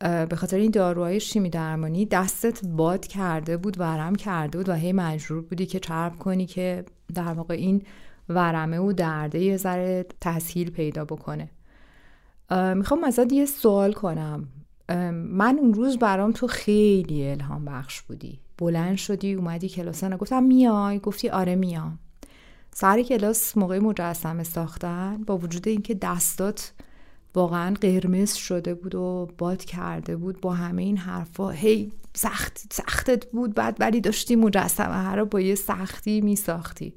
به 0.00 0.36
خاطر 0.36 0.56
این 0.56 0.70
داروهای 0.70 1.20
شیمی 1.20 1.50
درمانی 1.50 2.06
دستت 2.06 2.66
باد 2.66 3.06
کرده 3.06 3.56
بود 3.56 3.80
ورم 3.80 4.14
کرده 4.14 4.58
بود 4.58 4.68
و 4.68 4.72
هی 4.72 4.92
مجبور 4.92 5.40
بودی 5.40 5.66
که 5.66 5.80
چرب 5.80 6.18
کنی 6.18 6.46
که 6.46 6.84
در 7.14 7.32
واقع 7.32 7.54
این 7.54 7.82
ورمه 8.28 8.78
و 8.78 8.92
درده 8.92 9.38
یه 9.38 9.56
ذره 9.56 10.06
تسهیل 10.20 10.70
پیدا 10.70 11.04
بکنه. 11.04 11.50
می‌خوام 12.74 13.04
ازت 13.04 13.32
یه 13.32 13.46
سوال 13.46 13.92
کنم. 13.92 14.48
من 15.12 15.58
اون 15.60 15.74
روز 15.74 15.98
برام 15.98 16.32
تو 16.32 16.46
خیلی 16.46 17.30
الهام 17.30 17.64
بخش 17.64 18.02
بودی. 18.02 18.40
بلند 18.58 18.96
شدی 18.96 19.34
اومدی 19.34 19.68
کلاسانه 19.68 20.16
گفتم 20.16 20.42
میای؟ 20.42 20.98
گفتی 20.98 21.28
آره 21.28 21.54
میام. 21.54 21.98
سر 22.78 23.02
کلاس 23.02 23.56
موقع 23.56 23.78
مجسمه 23.78 24.42
ساختن 24.42 25.24
با 25.26 25.38
وجود 25.38 25.68
اینکه 25.68 25.94
دستات 25.94 26.72
واقعا 27.34 27.74
قرمز 27.80 28.34
شده 28.34 28.74
بود 28.74 28.94
و 28.94 29.28
باد 29.38 29.64
کرده 29.64 30.16
بود 30.16 30.40
با 30.40 30.52
همه 30.52 30.82
این 30.82 30.96
حرفا 30.96 31.50
هی 31.50 31.92
سخت 32.14 32.60
سختت 32.72 33.26
بود 33.26 33.54
بعد 33.54 33.76
ولی 33.80 34.00
داشتی 34.00 34.36
مجسمه 34.36 35.14
رو 35.14 35.26
با 35.26 35.40
یه 35.40 35.54
سختی 35.54 36.20
میساختی. 36.20 36.94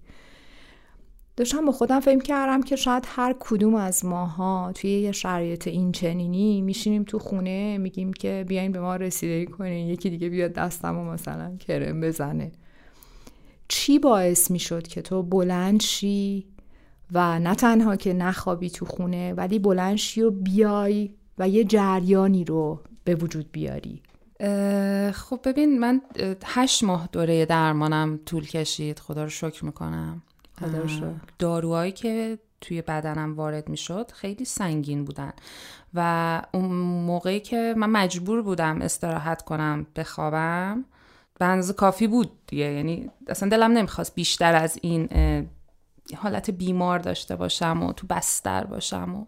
داشتم 1.37 1.65
با 1.65 1.71
خودم 1.71 1.99
فکر 1.99 2.21
کردم 2.23 2.61
که 2.61 2.75
شاید 2.75 3.03
هر 3.07 3.35
کدوم 3.39 3.75
از 3.75 4.05
ماها 4.05 4.71
توی 4.75 4.91
یه 4.91 5.11
شرایط 5.11 5.67
این 5.67 5.91
چنینی 5.91 6.61
میشینیم 6.61 7.03
تو 7.03 7.19
خونه 7.19 7.77
میگیم 7.77 8.13
که 8.13 8.45
بیاین 8.47 8.71
به 8.71 8.79
ما 8.79 8.95
رسیدگی 8.95 9.51
کنین 9.51 9.87
یکی 9.87 10.09
دیگه 10.09 10.29
بیاد 10.29 10.53
دستم 10.53 10.97
و 10.97 11.11
مثلا 11.11 11.55
کرم 11.55 12.01
بزنه. 12.01 12.51
چی 13.69 13.99
باعث 13.99 14.51
می‌شد 14.51 14.87
که 14.87 15.01
تو 15.01 15.23
بلند 15.23 15.81
شی 15.81 16.47
و 17.11 17.39
نه 17.39 17.55
تنها 17.55 17.95
که 17.95 18.13
نخوابی 18.13 18.69
تو 18.69 18.85
خونه 18.85 19.33
ولی 19.33 19.59
بلند 19.59 19.95
شی 19.95 20.21
و 20.21 20.31
بیای 20.31 21.09
و 21.37 21.49
یه 21.49 21.63
جریانی 21.63 22.45
رو 22.45 22.79
به 23.03 23.15
وجود 23.15 23.51
بیاری؟ 23.51 24.01
خب 25.13 25.39
ببین 25.43 25.79
من 25.79 26.01
هشت 26.45 26.83
ماه 26.83 27.09
دوره 27.11 27.45
درمانم 27.45 28.19
طول 28.25 28.47
کشید. 28.47 28.99
خدا 28.99 29.23
رو 29.23 29.29
شکر 29.29 29.65
می‌کنم. 29.65 30.21
داروهایی 31.39 31.91
که 31.91 32.39
توی 32.61 32.81
بدنم 32.81 33.35
وارد 33.35 33.69
می‌شد 33.69 34.11
خیلی 34.11 34.45
سنگین 34.45 35.05
بودن 35.05 35.33
و 35.93 36.41
اون 36.53 36.71
موقعی 37.05 37.39
که 37.39 37.73
من 37.77 37.89
مجبور 37.89 38.41
بودم 38.41 38.81
استراحت 38.81 39.41
کنم 39.41 39.87
بخوابم 39.95 40.85
به 41.39 41.45
اندازه 41.45 41.73
کافی 41.73 42.07
بود 42.07 42.31
دیگه. 42.47 42.65
یعنی 42.65 43.09
اصلا 43.27 43.49
دلم 43.49 43.71
نمی‌خواست 43.71 44.15
بیشتر 44.15 44.55
از 44.55 44.79
این 44.81 45.09
حالت 46.17 46.49
بیمار 46.49 46.99
داشته 46.99 47.35
باشم 47.35 47.83
و 47.83 47.93
تو 47.93 48.07
بستر 48.07 48.63
باشم 48.63 49.15
و 49.15 49.25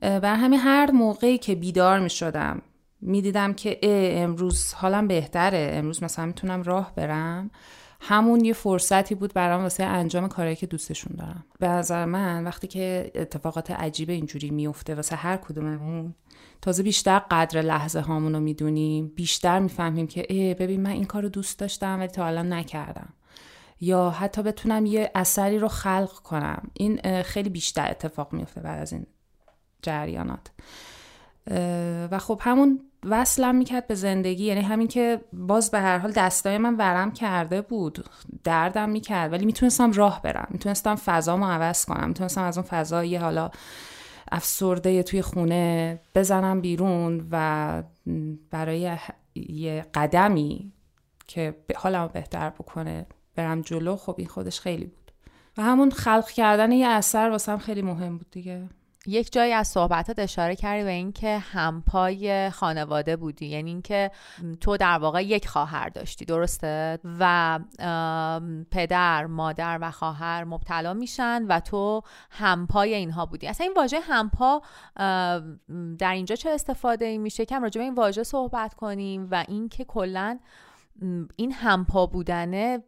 بر 0.00 0.34
همین 0.34 0.60
هر 0.60 0.90
موقعی 0.90 1.38
که 1.38 1.54
بیدار 1.54 2.00
می 2.00 2.10
شدم 2.10 2.62
می 3.00 3.22
دیدم 3.22 3.52
که 3.52 3.78
امروز 4.22 4.74
حالم 4.74 5.08
بهتره 5.08 5.70
امروز 5.74 6.02
مثلا 6.02 6.26
می‌تونم 6.26 6.62
راه 6.62 6.92
برم. 6.94 7.50
همون 8.00 8.44
یه 8.44 8.52
فرصتی 8.52 9.14
بود 9.14 9.32
برام 9.32 9.62
واسه 9.62 9.84
انجام 9.84 10.28
کارهایی 10.28 10.56
که 10.56 10.66
دوستشون 10.66 11.16
دارم. 11.16 11.44
به 11.58 11.68
نظر 11.68 12.04
من 12.04 12.44
وقتی 12.44 12.66
که 12.66 13.12
اتفاقات 13.14 13.70
عجیب 13.70 14.10
اینجوری 14.10 14.50
میفته 14.50 14.94
واسه 14.94 15.16
هر 15.16 15.36
کدوممون 15.36 16.14
تازه 16.64 16.82
بیشتر 16.82 17.18
قدر 17.18 17.62
لحظه 17.62 18.00
هامون 18.00 18.32
رو 18.34 18.40
می‌دونیم. 18.40 19.12
بیشتر 19.16 19.58
می‌فهمیم 19.58 20.06
که 20.06 20.26
ای 20.28 20.54
ببین 20.54 20.82
من 20.82 20.90
این 20.90 21.04
کار 21.04 21.22
رو 21.22 21.28
دوست 21.28 21.58
داشتم 21.58 21.98
ولی 21.98 22.08
تا 22.08 22.26
الان 22.26 22.52
نکردم. 22.52 23.12
یا 23.80 24.10
حتی 24.10 24.42
بتونم 24.42 24.86
یه 24.86 25.10
اثری 25.14 25.58
رو 25.58 25.68
خلق 25.68 26.12
کنم. 26.12 26.70
این 26.74 27.22
خیلی 27.22 27.48
بیشتر 27.48 27.90
اتفاق 27.90 28.32
میفته 28.32 28.60
بعد 28.60 28.82
از 28.82 28.92
این 28.92 29.06
جریانات. 29.82 30.50
و 32.10 32.18
خب 32.18 32.40
همون 32.42 32.80
وصلم 33.06 33.54
می‌کرد 33.54 33.86
به 33.86 33.94
زندگی. 33.94 34.44
یعنی 34.44 34.60
همین 34.60 34.88
که 34.88 35.20
باز 35.32 35.70
به 35.70 35.80
هر 35.80 35.98
حال 35.98 36.12
دستای 36.12 36.58
من 36.58 36.76
ورم 36.76 37.12
کرده 37.12 37.60
بود. 37.60 38.04
دردم 38.44 38.88
می‌کرد. 38.88 39.32
ولی 39.32 39.46
می‌تونستم 39.46 39.92
راه 39.92 40.22
برم. 40.22 40.48
می‌تونستم 40.50 40.94
فضامو 40.94 41.46
عوض 41.46 41.84
کنم. 41.84 42.08
می‌تونستم 42.08 42.42
از 42.42 42.92
اون 42.92 43.04
یه 43.04 43.20
حالا 43.20 43.50
افسرده 44.32 45.02
توی 45.02 45.22
خونه 45.22 46.00
بزنم 46.14 46.60
بیرون 46.60 47.28
و 47.30 47.82
برای 48.50 48.98
یه 49.34 49.86
قدمی 49.94 50.72
که 51.26 51.56
حالمو 51.76 52.08
بهتر 52.08 52.50
بکنه 52.50 53.06
برم 53.34 53.60
جلو 53.60 53.96
خب 53.96 54.14
این 54.18 54.28
خودش 54.28 54.60
خیلی 54.60 54.84
بود. 54.84 55.12
و 55.58 55.62
همون 55.62 55.90
خلق 55.90 56.28
کردن 56.28 56.72
یه 56.72 56.88
اثر 56.88 57.30
واسم 57.30 57.58
خیلی 57.58 57.82
مهم 57.82 58.18
بود 58.18 58.30
دیگه. 58.30 58.68
یک 59.06 59.32
جایی 59.32 59.52
از 59.52 59.68
صحبتات 59.68 60.18
اشاره 60.18 60.56
کردی 60.56 60.84
به 60.84 60.90
اینکه 60.90 61.38
همپای 61.38 62.50
خانواده 62.50 63.16
بودی. 63.16 63.46
یعنی 63.46 63.70
اینکه 63.70 64.10
تو 64.60 64.76
در 64.76 64.98
واقع 64.98 65.24
یک 65.24 65.48
خواهر 65.48 65.88
داشتی 65.88 66.24
درسته؟ 66.24 66.98
و 67.18 67.60
پدر 68.70 69.26
مادر 69.26 69.78
و 69.80 69.90
خواهر 69.90 70.44
مبتلا 70.44 70.94
میشن 70.94 71.46
و 71.48 71.60
تو 71.60 72.02
همپای 72.30 72.94
اینها 72.94 73.26
بودی. 73.26 73.46
اصلا 73.46 73.66
این 73.66 73.74
واژه 73.76 74.00
همپا 74.00 74.62
در 75.98 76.12
اینجا 76.12 76.36
چه 76.36 76.50
استفاده 76.50 77.04
ای 77.04 77.18
میشه؟ 77.18 77.44
کم 77.44 77.62
راجع 77.62 77.78
به 77.78 77.84
این 77.84 77.94
واژه 77.94 78.22
صحبت 78.22 78.74
کنیم 78.74 79.28
و 79.30 79.44
اینکه 79.48 79.84
کلا 79.84 80.38
این 81.36 81.52
همپا 81.52 82.06
بودنه 82.06 82.82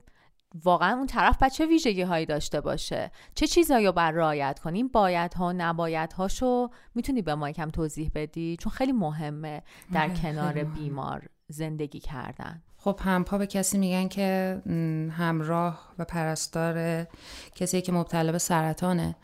واقعا 0.64 0.96
اون 0.96 1.06
طرف 1.06 1.42
بچه 1.42 1.66
ویژگی 1.66 2.02
هایی 2.02 2.26
داشته 2.26 2.60
باشه؟ 2.60 3.10
چه 3.34 3.46
چیزایی 3.46 3.86
رو 3.86 3.92
بر 3.92 4.10
رعایت 4.10 4.58
کنیم؟ 4.58 4.88
باید 4.88 5.34
ها 5.34 5.52
نباید 5.52 6.12
هاشو 6.12 6.68
می‌تونی 6.94 7.22
به 7.22 7.34
ما 7.34 7.50
یکم 7.50 7.70
توضیح 7.70 8.10
بدی؟ 8.14 8.56
چون 8.60 8.72
خیلی 8.72 8.92
مهمه 8.92 9.62
در 9.92 10.02
آره، 10.02 10.14
کنار 10.14 10.64
بیمار 10.64 11.22
زندگی 11.48 12.00
کردن. 12.00 12.62
خب 12.76 13.00
همپا 13.02 13.38
به 13.38 13.46
کسی 13.46 13.78
میگن 13.78 14.08
که 14.08 14.60
همراه 15.16 15.80
و 15.98 16.04
پرستار 16.04 17.06
کسی 17.54 17.82
که 17.82 17.92
مبتلا 17.92 18.32
به 18.32 18.38
سرطانه 18.38 19.16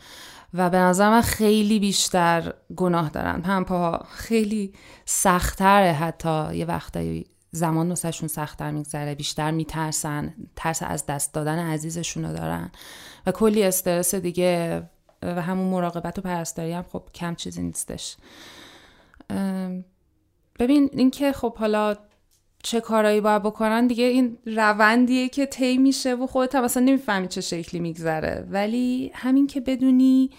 و 0.54 0.70
به 0.70 0.78
نظر 0.78 1.10
من 1.10 1.20
خیلی 1.20 1.80
بیشتر 1.80 2.54
گناه 2.76 3.08
دارن. 3.08 3.42
همپا 3.44 3.98
خیلی 4.10 4.72
سختره 5.04 5.92
حتی 5.92 6.56
یه 6.56 6.64
وقتایی 6.64 7.26
زمان 7.54 7.88
واسهشون 7.88 8.28
سختتر 8.28 8.70
میگذره 8.70 9.14
بیشتر 9.14 9.50
میترسن 9.50 10.34
ترس 10.56 10.82
از 10.82 11.06
دست 11.06 11.34
دادن 11.34 11.58
عزیزشون 11.58 12.24
رو 12.24 12.32
دارن. 12.32 12.70
و 13.26 13.32
کلی 13.32 13.62
استرس 13.62 14.14
دیگه 14.14 14.82
و 15.22 15.42
همون 15.42 15.66
مراقبت 15.66 16.18
و 16.18 16.22
پرستاری 16.22 16.72
هم 16.72 16.82
خب 16.82 17.02
کم 17.14 17.34
چیزی 17.34 17.62
نیستش. 17.62 18.16
ببین 20.58 20.90
اینکه 20.92 21.32
خب 21.32 21.56
حالا 21.56 21.96
چه 22.62 22.80
کارایی 22.80 23.20
باید 23.20 23.42
بکنن 23.42 23.86
دیگه 23.86 24.04
این 24.04 24.38
روندیه 24.46 25.28
که 25.28 25.46
طی 25.46 25.78
میشه 25.78 26.14
و 26.14 26.26
خودت 26.26 26.54
هم 26.54 26.64
اصلا 26.64 26.82
نمی‌فهمی 26.82 27.28
چه 27.28 27.40
شکلی 27.40 27.80
میگذره. 27.80 28.46
ولی 28.50 29.10
همین 29.14 29.46
که 29.46 29.60
بدونی 29.60 30.30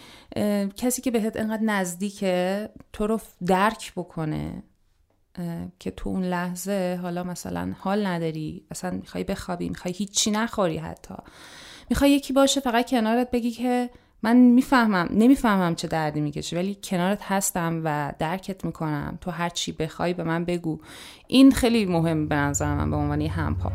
کسی 0.75 1.01
که 1.01 1.11
بهت 1.11 1.37
انقدر 1.37 1.63
نزدیکه 1.63 2.69
تو 2.93 3.07
رو 3.07 3.19
درک 3.45 3.93
بکنه. 3.95 4.63
که 5.79 5.91
تو 5.91 6.09
اون 6.09 6.23
لحظه 6.23 6.99
حالا 7.01 7.23
مثلا 7.23 7.73
حال 7.79 8.05
نداری 8.05 8.63
اصلا 8.71 8.91
می‌خوای 8.91 9.23
بخوابی 9.23 9.69
می‌خوای 9.69 9.93
هیچی 9.93 10.31
نخوری 10.31 10.77
حتی. 10.77 11.15
می‌خوای 11.89 12.11
یکی 12.11 12.33
باشه 12.33 12.61
فقط 12.61 12.89
کنارت 12.89 13.31
بگی 13.31 13.51
که 13.51 13.89
من 14.23 14.35
می‌فهمم 14.37 15.09
نمی‌فهمم 15.11 15.75
چه 15.75 15.87
دردی 15.87 16.21
می‌کشی 16.21 16.55
ولی 16.55 16.77
کنارت 16.83 17.19
هستم 17.23 17.81
و 17.83 18.13
درکت 18.19 18.65
می‌کنم. 18.65 19.17
تو 19.21 19.31
هر 19.31 19.49
چی 19.49 19.71
بخوای 19.71 20.13
به 20.13 20.23
من 20.23 20.45
بگو. 20.45 20.79
این 21.27 21.51
خیلی 21.51 21.85
مهم 21.85 22.27
به 22.27 22.35
نظر 22.35 22.75
من 22.75 22.89
به 22.89 22.95
عنوان 22.95 23.21
همپا. 23.21 23.71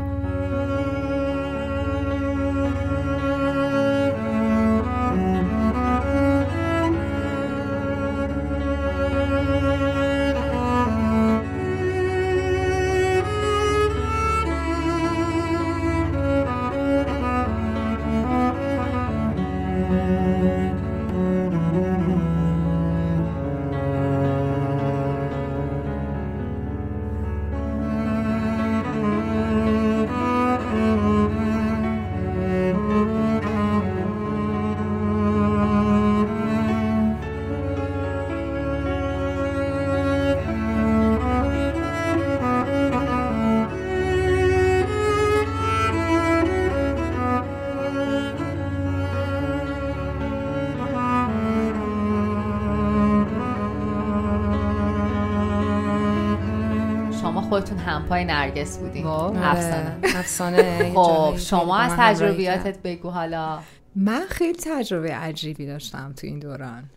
خودتون 57.59 57.79
همپای 57.79 58.25
نرگس 58.25 58.79
بودین. 58.79 59.07
افسانه 59.07 59.99
افسانه 60.03 60.93
خب 60.95 61.35
شما 61.37 61.79
از 61.79 61.93
تجربیاتت 61.97 62.79
بگو 62.83 63.11
حالا. 63.11 63.59
من 63.97 64.23
خیلی 64.29 64.59
تجربه 64.63 65.15
عجیبی 65.15 65.67
داشتم 65.67 66.13
تو 66.17 66.27
این 66.27 66.39
دوران. 66.39 66.91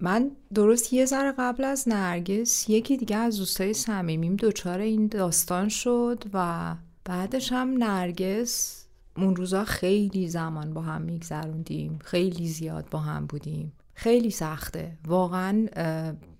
من 0.00 0.30
درست 0.54 0.92
یه 0.92 1.04
ذره 1.04 1.34
قبل 1.38 1.64
از 1.64 1.88
نرگس 1.88 2.70
یکی 2.70 2.96
دیگه 2.96 3.16
از 3.16 3.36
دوستای 3.36 3.74
صمیمیم 3.74 4.36
دچار 4.36 4.78
این 4.78 5.06
داستان 5.06 5.68
شد 5.68 6.24
و 6.34 6.74
بعدش 7.04 7.52
هم 7.52 7.68
نرگس 7.78 8.86
اون 9.16 9.36
روزا 9.36 9.64
خیلی 9.64 10.28
زمان 10.28 10.74
با 10.74 10.82
هم 10.82 11.02
میگذروندیم 11.02 11.98
خیلی 12.04 12.48
زیاد 12.48 12.88
با 12.90 12.98
هم 12.98 13.26
بودیم. 13.26 13.72
خیلی 13.94 14.30
سخته. 14.30 14.98
واقعا 15.06 15.66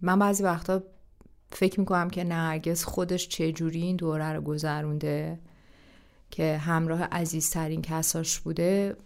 من 0.03 0.19
بعضی 0.19 0.43
وقتا 0.43 0.83
فکر 1.53 1.81
می‌کنم 1.81 2.11
که 2.11 2.25
نرگس 2.25 2.85
خودش 2.85 3.29
چجوری 3.29 3.83
این 3.83 3.97
دوره 3.97 4.33
رو 4.33 4.41
گذرونده 4.41 5.39
که 6.31 6.57
همراه 6.57 7.03
عزیزترین 7.03 7.83
کساش 7.83 8.41
بوده 8.41 8.97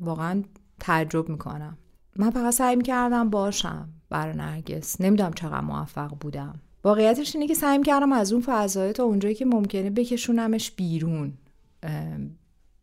واقعا 0.00 0.42
تعجب 0.80 1.28
می‌کنم. 1.28 1.78
من 2.16 2.30
فقط 2.30 2.54
سعی 2.54 2.76
می‌کردم 2.76 3.30
باشم 3.30 3.88
برای 4.10 4.36
نرگس. 4.36 5.00
نمی‌دونم 5.00 5.32
چقدر 5.32 5.60
موفق 5.60 6.10
بودم. 6.20 6.60
واقعیتش 6.84 7.34
اینه 7.36 7.48
که 7.48 7.54
سعی 7.54 7.82
کردم 7.82 8.12
از 8.12 8.32
اون 8.32 8.42
فضای 8.46 8.92
تا 8.92 9.04
اونجایی 9.04 9.34
که 9.34 9.44
ممکنه 9.44 9.90
بکشونمش 9.90 10.70
بیرون. 10.70 11.32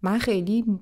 من 0.02 0.18
خیلی 0.18 0.80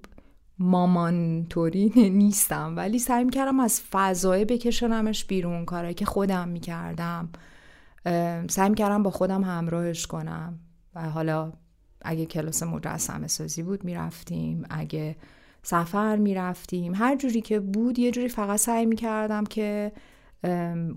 مامان 0.59 1.45
توری 1.49 1.91
نیستم 2.23 2.73
ولی 2.77 2.99
سعی 2.99 3.29
کردم 3.29 3.59
از 3.59 3.81
فضای 3.91 4.45
بکشونمش 4.45 5.25
بیرون 5.25 5.65
کارهایی 5.65 5.93
که 5.93 6.05
خودم 6.05 6.47
می‌کردم. 6.47 7.29
سعی 8.49 8.73
کردم 8.75 9.03
با 9.03 9.11
خودم 9.11 9.43
همراهش 9.43 10.07
کنم 10.07 10.59
و 10.95 11.09
حالا 11.09 11.53
اگه 12.01 12.25
کلاس 12.25 12.63
مجسمه 12.63 13.27
سازی 13.27 13.63
بود 13.63 13.83
می‌رفتیم 13.83 14.63
اگه 14.69 15.15
سفر 15.63 16.15
می‌رفتیم 16.15 16.95
هر 16.95 17.15
جوری 17.15 17.41
که 17.41 17.59
بود 17.59 17.99
یه 17.99 18.11
جوری 18.11 18.27
فقط 18.27 18.59
سعی 18.59 18.85
می‌کردم 18.85 19.43
که 19.43 19.91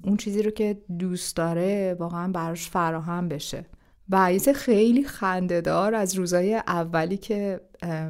اون 0.05 0.17
چیزی 0.19 0.43
رو 0.43 0.51
که 0.51 0.81
دوست 0.99 1.37
داره 1.37 1.97
واقعا 1.99 2.33
براش 2.33 2.69
فراهم 2.69 3.29
بشه. 3.29 3.67
و 4.09 4.33
یه 4.33 4.53
خیلی 4.53 5.05
خندهدار 5.05 5.95
از 5.95 6.15
روزای 6.15 6.55
اولی 6.55 7.17
که 7.17 7.61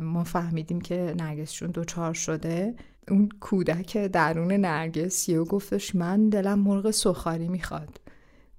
ما 0.01 0.25
فهمیدیم 0.25 0.81
که 0.81 1.15
نرگسشون 1.19 1.71
دوچار 1.71 2.15
شده 2.15 2.75
اون 3.09 3.29
کودک 3.41 3.97
درون 3.97 4.53
نرگس 4.53 5.29
یه 5.29 5.45
گفتش 5.45 5.95
من 5.95 6.29
دلم 6.29 6.59
مرغ 6.59 6.91
سخاری 6.91 7.49
می‌خواد. 7.49 8.02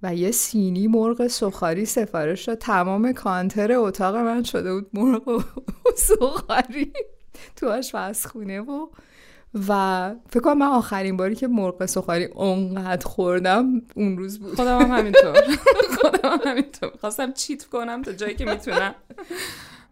و 0.04 0.16
یه 0.16 0.32
سینی 0.32 0.88
مرغ 0.88 1.28
سخاری 1.28 1.86
سفارش 1.86 2.46
شد 2.46 2.58
تمام 2.58 3.12
کانتر 3.12 3.74
اتاق 3.74 4.16
من 4.16 4.44
شده 4.44 4.74
بود 4.74 4.90
مرغ 4.94 5.28
و 5.28 5.42
سخاری 6.10 6.94
تو 7.56 7.82
خونه 8.30 8.62
و 8.62 8.88
و 9.68 10.12
فکر 10.30 10.40
کنم 10.40 10.58
من 10.58 10.66
آخرین 10.66 11.18
باری 11.18 11.36
که 11.36 11.48
مرغ 11.48 11.86
سخاری 11.86 12.26
اونقدر 12.26 13.06
خوردم 13.08 13.82
اون 13.96 14.18
روز 14.18 14.40
بود. 14.40 14.56
خودم 14.56 14.82
هم 14.82 14.92
همینطور. 14.98 15.42
خودم 16.02 16.30
هم 16.30 16.40
همینطور. 16.46 16.92
خواستم 17.02 17.34
چیت 17.34 17.64
کنم 17.64 18.02
تا 18.02 18.14
جایی 18.14 18.36
که 18.36 18.46
می‌تونم. 18.46 18.96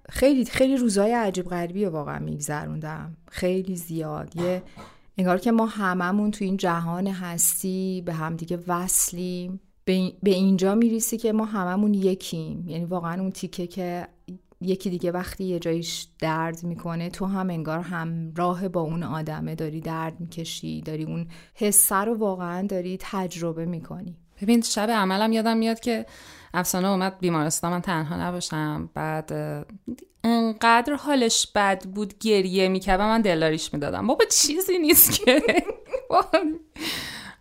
خیلی 0.10 0.46
خیلی 0.46 0.78
روزای 0.78 1.12
عجیب 1.12 1.46
غریبی 1.46 1.86
واقعا 1.86 2.20
میگذروندم. 2.20 3.18
خیلی 3.30 3.76
زیاد. 3.76 4.36
یه 4.36 4.64
انگار 5.18 5.38
که 5.38 5.52
ما 5.52 5.66
هممون 5.66 6.32
تو 6.32 6.46
این 6.46 6.58
جهان 6.58 7.08
هستی 7.08 8.04
به 8.06 8.14
همدیگه 8.14 8.60
وصلیم. 8.68 9.60
به 9.86 10.12
اینجا 10.24 10.76
میریسی 10.76 11.18
که 11.18 11.32
ما 11.34 11.46
هممون 11.46 11.94
یکیم. 11.94 12.70
یعنی 12.70 12.86
واقعا 12.86 13.22
اون 13.22 13.32
تیکه 13.32 13.68
که 13.68 14.08
یکی 14.62 14.90
دیگه 14.90 15.12
وقتی 15.12 15.44
یه 15.44 15.60
جایش 15.60 16.08
درد 16.20 16.64
می‌کنه 16.64 17.10
تو 17.10 17.26
هم 17.26 17.50
انگار 17.50 17.80
همراه 17.80 18.68
با 18.68 18.82
اون 18.82 19.04
آدمه 19.04 19.56
داری 19.56 19.82
درد 19.82 20.20
می‌کشی 20.20 20.82
داری 20.82 21.04
اون 21.04 21.28
حسه 21.56 21.96
رو 21.96 22.18
واقعا 22.18 22.68
داری 22.68 22.98
تجربه 23.00 23.66
می‌کنی. 23.66 24.18
ببین 24.42 24.62
شب 24.62 24.90
عملم 24.90 25.34
یادم 25.34 25.58
میاد 25.58 25.80
که 25.80 26.06
افسانه 26.54 26.88
اومد 26.88 27.20
بیمارستان 27.20 27.72
من 27.72 27.82
تنها 27.82 28.28
نباشم. 28.28 28.90
بعد 28.94 29.34
انقدر 30.24 30.94
حالش 30.94 31.48
بد 31.56 31.86
بود 31.86 32.18
گریه 32.20 32.68
می‌کرد 32.68 33.02
من 33.02 33.22
دلاریش 33.22 33.74
می‌دادم. 33.74 34.08
بابا 34.08 34.26
چیزی 34.26 34.80
نیست 34.80 35.12
که. 35.26 35.42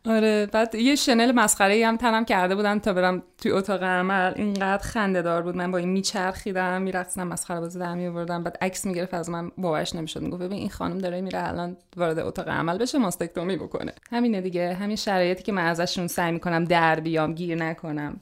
آره 0.06 0.46
بعد 0.46 0.74
یه 0.74 0.94
شنل 0.94 1.32
مسخره 1.32 1.86
هم 1.86 1.96
تنم 1.96 2.24
کرده 2.24 2.54
بودم 2.54 2.78
تا 2.78 2.92
برم 2.92 3.22
توی 3.38 3.50
اتاق 3.50 3.82
عمل. 3.82 4.32
اینقدر 4.36 4.82
خنده 4.82 5.22
دار 5.22 5.42
بود. 5.42 5.56
من 5.56 5.70
با 5.70 5.78
این 5.78 5.88
میچرخیدم 5.88 6.82
میرقصیدم 6.82 7.26
مسخره 7.26 7.60
بازی 7.60 7.78
در 7.78 7.94
میوردم 7.94 8.42
بعد 8.42 8.58
عکس 8.60 8.86
می‌گرفت 8.86 9.14
از 9.14 9.30
من 9.30 9.50
باورش 9.58 9.94
نمی‌شد. 9.94 10.22
می‌گفت 10.22 10.42
ببین 10.42 10.58
این 10.58 10.70
خانم 10.70 10.98
داره 10.98 11.20
میره 11.20 11.48
الان 11.48 11.76
وارد 11.96 12.18
اتاق 12.18 12.48
عمل 12.48 12.78
بشه 12.78 12.98
ماستکتومی 12.98 13.56
بکنه. 13.56 13.92
همینه 14.10 14.40
دیگه. 14.40 14.74
همین 14.74 14.96
شرایطی 14.96 15.42
که 15.42 15.52
من 15.52 15.66
ازشون 15.66 16.06
سعی 16.06 16.32
می‌کنم 16.32 16.64
در 16.64 17.00
بیام 17.00 17.34
گیر 17.34 17.58
نکنم. 17.58 18.20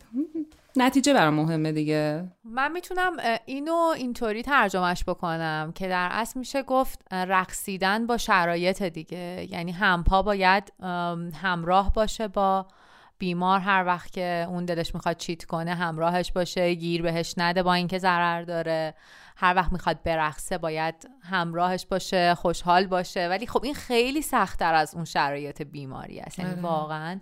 نتیجه 0.82 1.14
برام 1.14 1.34
مهمه 1.34 1.72
دیگه. 1.72 2.32
من 2.44 2.72
می‌تونم 2.72 3.12
اینو 3.46 3.74
اینطوری 3.96 4.42
ترجمهش 4.42 5.04
بکنم 5.04 5.72
که 5.74 5.88
در 5.88 6.08
اصل 6.10 6.38
میشه 6.38 6.62
گفت 6.62 7.04
رقصیدن 7.12 8.06
با 8.06 8.16
شرایط 8.16 8.82
دیگه. 8.82 9.46
یعنی 9.50 9.72
همپا 9.72 10.22
باید 10.22 10.72
همراه 11.42 11.92
باشه 11.92 12.28
با 12.28 12.66
بیمار. 13.18 13.60
هر 13.60 13.84
وقت 13.86 14.12
که 14.12 14.46
اون 14.48 14.64
دلش 14.64 14.94
می‌خواد 14.94 15.16
چیت 15.16 15.44
کنه 15.44 15.74
همراهش 15.74 16.32
باشه 16.32 16.74
گیر 16.74 17.02
بهش 17.02 17.34
نده 17.36 17.62
با 17.62 17.74
اینکه 17.74 17.98
ضرر 17.98 18.42
داره. 18.42 18.94
هر 19.36 19.54
وقت 19.56 19.72
می‌خواد 19.72 20.02
برقصه 20.02 20.58
باید 20.58 20.94
همراهش 21.22 21.86
باشه 21.86 22.34
خوشحال 22.34 22.86
باشه. 22.86 23.28
ولی 23.28 23.46
خب 23.46 23.64
این 23.64 23.74
خیلی 23.74 24.22
سختتر 24.22 24.74
از 24.74 24.94
اون 24.94 25.04
شرایط 25.04 25.62
بیماری 25.62 26.20
است. 26.20 26.38
یعنی 26.38 26.50
آره. 26.50 26.62
واقعا 26.62 27.20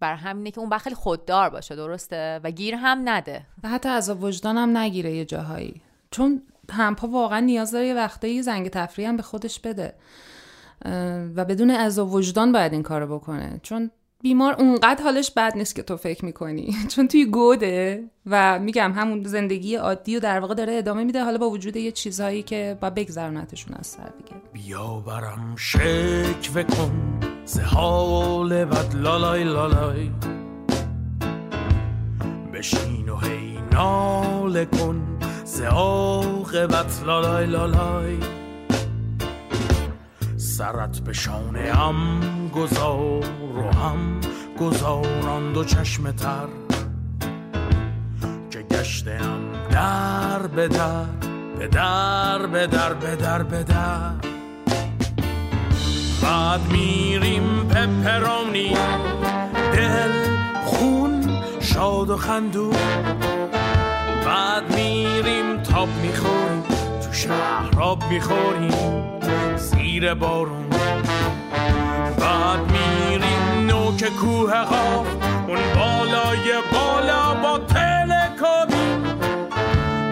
بر 0.00 0.14
همینه 0.14 0.50
که 0.50 0.60
اون 0.60 0.68
بخیل 0.68 0.94
خوددار 0.94 1.50
باشه 1.50 1.76
درسته؟ 1.76 2.40
و 2.44 2.50
گیر 2.50 2.74
هم 2.74 3.02
نده. 3.04 3.42
و 3.62 3.68
حتی 3.68 3.88
از 3.88 4.10
وجدانم 4.10 4.76
نگیره 4.76 5.12
یه 5.12 5.24
جاهایی. 5.24 5.80
چون 6.10 6.42
همپا 6.70 7.08
واقعا 7.08 7.40
نیاز 7.40 7.72
داره 7.72 7.86
یه 7.86 7.94
وقته 7.94 8.42
زنگ 8.42 8.68
تفریح 8.68 9.08
هم 9.08 9.16
به 9.16 9.22
خودش 9.22 9.60
بده. 9.60 9.94
و 11.36 11.44
بدون 11.44 11.70
از 11.70 11.98
وجدان 11.98 12.52
باید 12.52 12.72
این 12.72 12.82
کارو 12.82 13.18
بکنه. 13.18 13.60
چون 13.62 13.90
بیمار 14.22 14.54
اونقدر 14.54 15.02
حالش 15.02 15.30
بد 15.30 15.56
نیست 15.56 15.74
که 15.74 15.82
تو 15.82 15.96
فکر 15.96 16.24
می‌کنی. 16.24 16.76
چون 16.94 17.08
توی 17.08 17.26
گوده 17.26 18.04
و 18.26 18.58
میگم 18.58 18.92
همون 18.92 19.24
زندگی 19.24 19.74
عادی 19.74 20.16
و 20.16 20.20
در 20.20 20.40
واقع 20.40 20.54
داره 20.54 20.74
ادامه 20.74 21.04
میده 21.04 21.24
حالا 21.24 21.38
با 21.38 21.50
وجود 21.50 21.76
یه 21.76 21.92
چیزهایی 21.92 22.42
که 22.42 22.78
با 22.80 22.90
بگذرونتشون 22.90 23.74
از 23.74 23.86
سر 23.86 24.08
دیگه 24.18 24.40
بیا 24.52 25.02
برم 25.06 25.56
شکوه 25.56 26.62
کن. 26.62 27.37
ز 27.48 27.60
حال 27.60 28.64
بد 28.64 28.94
لالای 28.94 29.44
لالای. 29.44 30.10
بشین 32.54 33.08
و 33.08 33.16
هی 33.16 33.58
ناله 33.72 34.64
کن 34.64 35.18
ز 35.44 35.60
عاقبت 35.60 37.02
لالای 37.06 37.46
لالای. 37.46 38.18
سرت 40.36 40.98
به 40.98 41.12
شانه 41.12 41.72
هم 41.72 42.20
گذار 42.54 43.24
و 43.56 43.78
هم 43.78 44.20
گذاران 44.60 45.52
دو 45.52 45.64
چشم 45.64 46.10
تر. 46.10 46.48
که 48.50 48.62
گشتم 48.62 49.40
در 49.70 50.46
به 50.46 50.68
در 50.68 51.04
به 51.58 51.66
در 51.68 52.46
به 52.46 52.66
در 52.66 52.94
به 52.94 53.16
در 53.16 53.42
به 53.42 53.62
در. 53.62 54.28
بعد 56.22 56.60
میریم 56.72 57.27
پپرانی 57.78 58.74
دل 59.72 60.12
خون 60.64 61.42
شاد 61.60 62.10
و 62.10 62.16
خندو 62.16 62.70
بعد 64.26 64.74
میریم 64.74 65.62
تاب 65.62 65.88
می‌خوریم 66.02 66.62
تو 67.02 67.12
شهر 67.12 67.80
آب 67.80 68.02
می‌خوریم 68.10 69.18
زیر 69.56 70.14
بارون. 70.14 70.70
بعد 72.20 72.60
میریم 72.72 73.66
نوک 73.66 74.04
کوه 74.04 74.56
ها 74.56 75.04
اون 75.48 75.58
بالای 75.74 76.52
بالا 76.72 77.34
با 77.34 77.58
تلکابی 77.58 78.88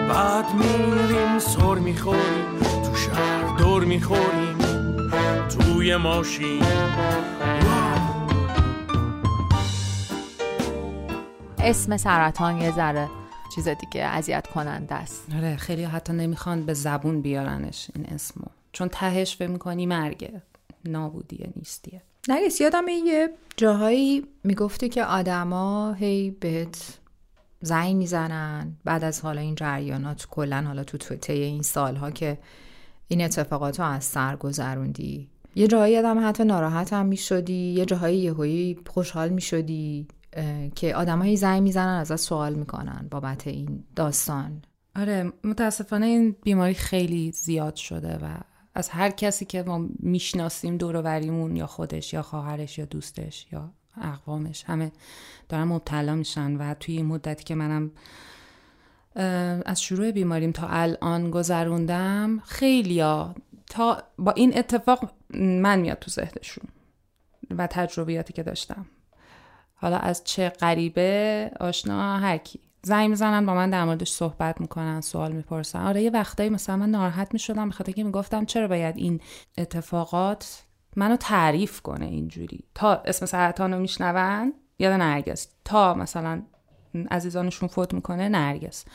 بعد 0.09 0.45
میریم 0.53 1.39
سر 1.39 1.75
می‌خوریم 1.75 2.59
تو 2.61 2.95
شهر 2.95 3.57
دور 3.57 3.83
می‌خوریم. 3.83 4.56
توی 5.87 5.95
ماشین. 5.95 6.63
اسم 11.59 11.97
سرطان 11.97 12.61
یه 12.61 12.71
ذره 12.71 13.09
چیز 13.55 13.67
دیگه 13.67 14.03
اذیت 14.03 14.47
کننده 14.47 14.95
است. 14.95 15.27
آره 15.35 15.55
خیلی 15.55 15.83
حتی 15.83 16.13
نمی‌خوان 16.13 16.65
به 16.65 16.73
زبون 16.73 17.21
بیارنش 17.21 17.87
این 17.95 18.05
اسمو. 18.05 18.45
چون 18.71 18.87
تهش 18.87 19.35
فکر 19.35 19.49
می‌کنی 19.49 19.85
مرگه. 19.85 20.41
نابودیه 20.85 21.49
نیستیه. 21.55 22.01
نریس 22.29 22.61
یادم 22.61 22.87
یه 22.87 23.29
جاهایی 23.57 24.27
می‌گفتی 24.43 24.89
که 24.89 25.03
آدما 25.03 25.93
هی 25.93 26.31
بهت 26.31 26.99
زنگ 27.61 27.95
می‌زنن 27.95 28.77
بعد 28.83 29.03
از 29.03 29.21
حالا 29.21 29.41
این 29.41 29.55
جریانات 29.55 30.27
کلا 30.31 30.63
حالا 30.67 30.83
تو 30.83 30.97
توته 30.97 31.33
این 31.33 31.61
سالها 31.61 32.11
که 32.11 32.37
این 33.07 33.21
اتفاقات 33.21 33.79
رو 33.79 33.85
از 33.85 34.03
سر 34.03 34.35
گذروندی. 34.35 35.29
یه 35.57 35.67
جاهایی 35.67 35.97
آدم 35.97 36.27
حتی 36.29 36.43
ناراحت 36.43 36.93
هم 36.93 37.05
می‌شدی 37.05 37.73
یه 37.73 37.85
جاهایی 37.85 38.17
یهویی 38.17 38.79
خوشحال 38.87 39.29
می‌شدی 39.29 40.07
که 40.75 40.95
آدمایی 40.95 41.37
زنگ 41.37 41.61
می‌زنن 41.61 42.05
از 42.09 42.21
سوال 42.21 42.53
می‌کنن 42.53 43.07
بابت 43.11 43.47
این 43.47 43.83
داستان. 43.95 44.61
آره 44.95 45.33
متاسفانه 45.43 46.05
این 46.05 46.35
بیماری 46.43 46.73
خیلی 46.73 47.31
زیاد 47.31 47.75
شده 47.75 48.17
و 48.17 48.37
از 48.75 48.89
هر 48.89 49.09
کسی 49.09 49.45
که 49.45 49.63
ما 49.63 49.87
می‌شناسیم 49.99 50.77
دوروریمون 50.77 51.55
یا 51.55 51.67
خودش 51.67 52.13
یا 52.13 52.21
خواهرش 52.21 52.77
یا 52.77 52.85
دوستش 52.85 53.47
یا 53.51 53.71
اقوامش 54.01 54.63
همه 54.63 54.91
دارن 55.49 55.63
مبتلا 55.63 56.15
میشن 56.15 56.55
و 56.55 56.73
توی 56.73 56.97
این 56.97 57.05
مدتی 57.05 57.43
که 57.43 57.55
منم 57.55 57.91
از 59.65 59.81
شروع 59.81 60.11
بیماریم 60.11 60.51
تا 60.51 60.67
الان 60.67 61.31
گذروندم 61.31 62.39
خیلیا 62.45 63.35
تا 63.69 64.03
با 64.17 64.31
این 64.31 64.57
اتفاق 64.57 65.16
من 65.33 65.79
میاد 65.79 65.99
تو 65.99 66.11
ذهنشون 66.11 66.63
و 67.57 67.67
تجربیاتی 67.67 68.33
که 68.33 68.43
داشتم. 68.43 68.85
حالا 69.75 69.97
از 69.97 70.23
چه 70.23 70.49
غریبه 70.49 71.51
آشنا 71.59 72.17
هر 72.17 72.37
کی. 72.37 72.59
زنگ 72.83 73.09
می‌زنن 73.09 73.45
با 73.45 73.53
من 73.53 73.69
در 73.69 73.85
موردش 73.85 74.11
صحبت 74.11 74.61
می‌کنن 74.61 75.01
سوال 75.01 75.31
می‌پرسن. 75.31 75.79
آره 75.79 76.01
یه 76.01 76.09
وقتایی 76.09 76.49
مثلا 76.49 76.77
من 76.77 76.89
ناراحت 76.89 77.33
می‌شدم 77.33 77.69
بخاطر 77.69 77.91
که 77.91 78.03
می‌گفتم 78.03 78.45
چرا 78.45 78.67
باید 78.67 78.97
این 78.97 79.21
اتفاقات 79.57 80.63
منو 80.95 81.15
تعریف 81.15 81.81
کنه 81.81 82.05
اینجوری. 82.05 82.63
تا 82.75 82.95
اسم 82.95 83.25
سرطان 83.25 83.73
رو 83.73 83.79
میشنون 83.79 84.53
یاد 84.79 84.93
نرگس 84.93 85.47
تا 85.65 85.93
مثلا 85.93 86.41
عزیزانشون 87.11 87.69
فوت 87.69 87.93
می‌کنه 87.93 88.29
نرگس 88.29 88.85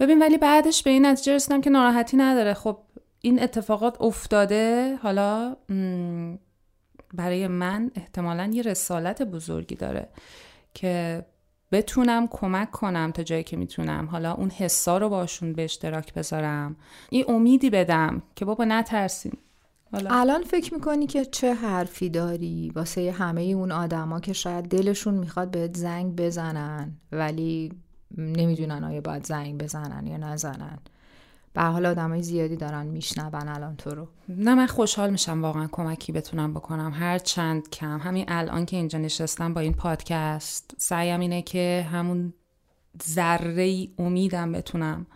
ببین 0.00 0.22
ولی 0.22 0.38
بعدش 0.38 0.82
به 0.82 0.90
این 0.90 1.06
نتیجه 1.06 1.34
رسیدم 1.34 1.60
که 1.60 1.70
ناراحتی 1.70 2.16
نداره. 2.16 2.54
خب 2.54 2.78
این 3.20 3.42
اتفاقات 3.42 4.00
افتاده 4.00 4.96
حالا 5.02 5.56
برای 7.14 7.46
من 7.48 7.90
احتمالا 7.94 8.50
یه 8.52 8.62
رسالت 8.62 9.22
بزرگی 9.22 9.74
داره 9.74 10.08
که 10.74 11.24
بتونم 11.72 12.28
کمک 12.28 12.70
کنم 12.70 13.10
تا 13.14 13.22
جایی 13.22 13.42
که 13.42 13.56
می‌تونم. 13.56 14.06
حالا 14.06 14.32
اون 14.32 14.50
حسا 14.50 14.98
رو 14.98 15.08
باشون 15.08 15.52
به 15.52 15.64
اشتراک 15.64 16.14
بذارم. 16.14 16.76
این 17.10 17.24
امیدی 17.28 17.70
بدم 17.70 18.22
که 18.36 18.44
بابا 18.44 18.64
نترسیم. 18.64 19.38
حالا. 19.92 20.10
الان 20.12 20.42
فکر 20.42 20.74
می‌کنی 20.74 21.06
که 21.06 21.24
چه 21.24 21.54
حرفی 21.54 22.08
داری؟ 22.08 22.72
واسه 22.74 23.12
همه 23.12 23.42
اون 23.42 23.72
آدما 23.72 24.20
که 24.20 24.32
شاید 24.32 24.64
دلشون 24.64 25.14
می‌خواد 25.14 25.50
بهت 25.50 25.76
زنگ 25.76 26.16
بزنن 26.16 26.92
ولی 27.12 27.72
نمی‌دونن 28.18 28.84
آیا 28.84 29.00
باید 29.00 29.26
زنگ 29.26 29.58
بزنن 29.62 30.06
یا 30.06 30.16
نزنن. 30.16 30.78
به 31.52 31.62
حال 31.62 31.86
آدمای 31.86 32.22
زیادی 32.22 32.56
دارن 32.56 32.86
میشنون 32.86 33.48
الان 33.48 33.76
تو 33.76 33.90
رو. 33.90 34.08
نه 34.28 34.54
من 34.54 34.66
خوشحال 34.66 35.10
میشم 35.10 35.42
واقعا 35.42 35.68
کمکی 35.72 36.12
بتونم 36.12 36.54
بکنم. 36.54 36.92
هر 36.94 37.18
چند 37.18 37.70
کم. 37.70 37.98
همین 37.98 38.24
الان 38.28 38.66
که 38.66 38.76
اینجا 38.76 38.98
نشستم 38.98 39.54
با 39.54 39.60
این 39.60 39.72
پادکست 39.72 40.74
سعیم 40.78 41.20
اینه 41.20 41.42
که 41.42 41.86
همون 41.92 42.34
ذره 43.02 43.88
امیدم 43.98 44.52
بتونم 44.52 45.06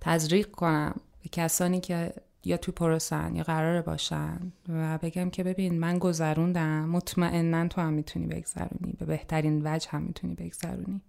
تزریق 0.00 0.50
کنم 0.50 0.94
به 1.22 1.28
کسانی 1.28 1.80
که 1.80 2.12
یا 2.44 2.56
توی 2.56 2.74
پروسن 2.74 3.36
یا 3.36 3.42
قرار 3.42 3.82
باشن 3.82 4.52
و 4.68 4.98
بگم 4.98 5.30
که 5.30 5.44
ببین 5.44 5.78
من 5.78 5.98
گذروندم. 5.98 6.88
مطمئنا 6.88 7.68
تو 7.68 7.80
هم 7.80 7.92
می‌تونی 7.92 8.26
بگذرونی. 8.26 8.92
به 8.98 9.04
بهترین 9.04 9.62
وجه 9.64 9.88
هم 9.90 10.02
می‌تونی 10.02 10.34
بگذرونی. 10.34 11.00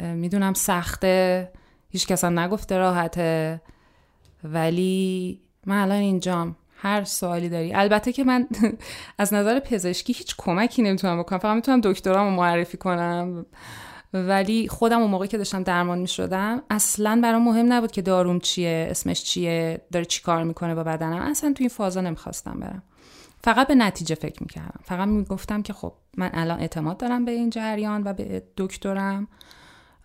می‌دونم 0.00 0.54
سخته. 0.54 1.52
هیچ 1.88 2.06
کس 2.06 2.24
هم 2.24 2.38
نگفته 2.38 2.78
راحته. 2.78 3.60
ولی 4.44 5.40
من 5.66 5.82
الان 5.82 5.98
اینجام 5.98 6.56
هر 6.76 7.04
سوالی 7.04 7.48
داری. 7.48 7.74
البته 7.74 8.12
که 8.12 8.24
من 8.24 8.48
از 9.18 9.34
نظر 9.34 9.60
پزشکی 9.60 10.12
هیچ 10.12 10.34
کمکی 10.38 10.82
نمی‌تونم 10.82 11.18
بکنم. 11.18 11.38
فقط 11.38 11.54
می‌تونم 11.54 11.80
دکترامو 11.80 12.36
معرفی 12.36 12.76
کنم. 12.76 13.46
ولی 14.14 14.68
خودم 14.68 15.00
اون 15.00 15.10
موقعی 15.10 15.28
که 15.28 15.38
داشتم 15.38 15.62
درمان 15.62 15.98
می 15.98 16.08
شدم 16.08 16.62
اصلا 16.70 17.20
برام 17.22 17.44
مهم 17.44 17.72
نبود 17.72 17.92
که 17.92 18.02
داروم 18.02 18.38
چیه 18.38 18.86
اسمش 18.90 19.24
چیه 19.24 19.80
داره 19.92 20.04
چی 20.04 20.22
کار 20.22 20.42
می‌کنه 20.42 20.74
با 20.74 20.84
بدنم. 20.84 21.22
اصلا 21.22 21.52
توی 21.52 21.64
این 21.64 21.68
فازا 21.68 22.00
نمی‌خواستم 22.00 22.60
برم. 22.60 22.82
فقط 23.44 23.66
به 23.66 23.74
نتیجه 23.74 24.14
فکر 24.14 24.42
می‌کردم. 24.42 24.80
فقط 24.84 25.08
می‌گفتم 25.08 25.62
که 25.62 25.72
خب 25.72 25.92
من 26.16 26.30
الان 26.34 26.60
اعتماد 26.60 26.96
دارم 26.96 27.24
به 27.24 27.30
این 27.30 27.50
جریان 27.50 28.02
و 28.04 28.12
به 28.12 28.42
دکترم. 28.56 29.28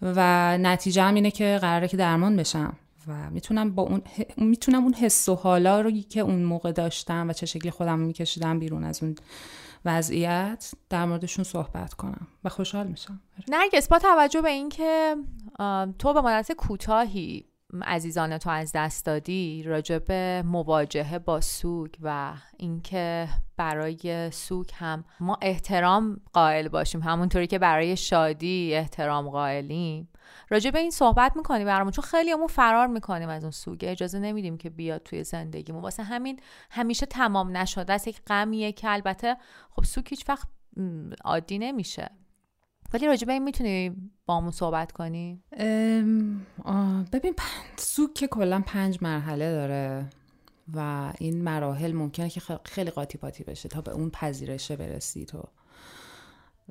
و 0.02 0.58
نتیجه 0.58 1.04
هم 1.04 1.16
اینه 1.16 1.32
که 1.32 1.58
قراره 1.62 1.88
که 1.88 1.98
درمان 1.98 2.36
بشم. 2.36 2.74
و 3.08 3.30
می‌تونم 3.30 3.76
با 3.76 3.84
اون 3.84 4.02
می‌تونم 4.38 4.84
اون 4.84 4.94
حس 4.94 5.30
و 5.30 5.36
حالا 5.36 5.82
رو 5.82 5.92
که 5.92 6.20
اون 6.20 6.44
موقع 6.44 6.72
داشتم 6.72 7.30
و 7.30 7.34
چه 7.34 7.46
شکلی 7.46 7.72
خودم 7.72 8.00
میکشیدم 8.00 8.60
بیرون 8.60 8.84
از 8.84 9.04
اون 9.04 9.16
وضعیت 9.86 10.72
در 10.90 11.06
موردشون 11.06 11.44
صحبت 11.44 11.94
کنم. 11.94 12.28
و 12.44 12.50
خوشحال 12.50 12.88
میشم. 12.88 13.22
نرگس 13.48 13.88
با 13.88 14.00
توجه 14.00 14.42
به 14.42 14.50
اینکه 14.50 15.16
تو 16.00 16.14
به 16.14 16.22
مدت 16.22 16.52
کوتاهی 16.52 17.46
عزیزان 17.82 18.38
تو 18.38 18.50
از 18.50 18.72
دست 18.76 19.06
دادی 19.06 19.64
راجع 19.64 20.42
مواجهه 20.42 21.20
با 21.20 21.42
سوگ 21.42 21.92
و 22.02 22.34
اینکه 22.58 23.28
برای 23.58 24.32
سوگ 24.32 24.70
هم 24.74 25.04
ما 25.20 25.38
احترام 25.42 26.22
قائل 26.34 26.68
باشیم. 26.68 27.02
همونطوری 27.02 27.48
که 27.48 27.60
برای 27.60 27.98
شادی 27.98 28.76
احترام 28.76 29.30
قائلیم. 29.30 30.08
راجع 30.50 30.72
به 30.72 30.80
این 30.80 30.92
صحبت 30.92 31.36
می‌کنیم 31.36 31.66
برامون 31.66 31.92
چون 31.92 32.04
خیلی 32.04 32.32
همون 32.32 32.48
فرار 32.48 32.88
می‌کنیم 32.88 33.30
از 33.30 33.44
اون 33.44 33.52
سوگه 33.52 33.92
اجازه 33.92 34.20
نمیدیم 34.20 34.58
که 34.58 34.70
بیاد 34.70 35.04
توی 35.04 35.24
زندگیمون. 35.24 35.82
واسه 35.82 36.04
همین 36.04 36.40
همیشه 36.70 37.06
تمام 37.06 37.58
نشده 37.58 37.94
است. 37.94 38.08
یک 38.08 38.22
غمیه 38.28 38.72
که 38.72 38.90
البته 38.90 39.38
خب 39.72 39.84
سوگ 39.84 40.08
هیچ 40.10 40.30
وقت 40.30 40.48
عادی 41.26 41.60
نمیشه. 41.60 42.10
ولی 42.94 43.08
راجع 43.08 43.28
به 43.28 43.34
این 43.34 43.44
می‌تونی 43.44 43.92
با 44.26 44.38
همون 44.38 44.52
صحبت 44.52 44.92
کنی؟ 44.92 45.44
ببین 47.12 47.36
سوگ 47.78 48.14
که 48.14 48.28
کلا 48.28 48.64
پنج 48.66 48.98
مرحله 49.02 49.52
داره 49.52 50.10
و 50.74 51.12
این 51.20 51.42
مراحل 51.42 51.94
ممکنه 51.94 52.30
که 52.30 52.42
خیلی 52.66 52.92
قاطی 52.92 53.18
پاتی 53.18 53.44
بشه 53.44 53.70
تا 53.70 53.82
به 53.82 53.92
اون 53.92 54.10
پذیرشه 54.10 54.76
برسی 54.76 55.26
تو. 55.26 55.44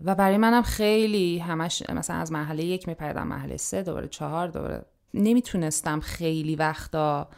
و 0.04 0.14
برای 0.14 0.37
منم 0.37 0.62
خیلی 0.62 1.38
همش 1.38 1.83
مثلا 1.90 2.16
از 2.16 2.33
مرحله 2.33 2.64
یک 2.64 2.88
میپردم 2.88 3.26
مرحله 3.26 3.56
سه 3.56 3.83
دوباره 3.83 4.09
چهار 4.09 4.48
دوباره 4.48 4.85
نمی‌تونستم 5.14 6.00
خیلی 6.00 6.56
وقتا 6.56 7.28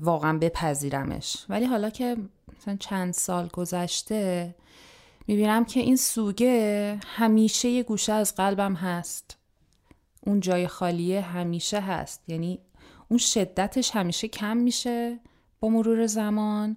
واقعا 0.00 0.38
بپذیرمش. 0.38 1.46
ولی 1.48 1.64
حالا 1.64 1.90
که 1.90 2.16
مثلا 2.56 2.76
چند 2.76 3.12
سال 3.12 3.48
گذشته 3.48 4.54
می‌بینم 5.26 5.64
که 5.64 5.80
این 5.80 5.96
سوگه 5.96 6.98
همیشه 7.06 7.68
یه 7.68 7.82
گوشه 7.82 8.12
از 8.12 8.34
قلبم 8.34 8.74
هست. 8.74 9.36
اون 10.26 10.40
جای 10.40 10.66
خالیه 10.66 11.20
همیشه 11.20 11.80
هست. 11.80 12.22
یعنی 12.28 12.58
اون 13.08 13.18
شدتش 13.18 13.90
همیشه 13.96 14.28
کم 14.28 14.56
میشه 14.56 15.18
با 15.60 15.68
مرور 15.68 16.06
زمان 16.06 16.76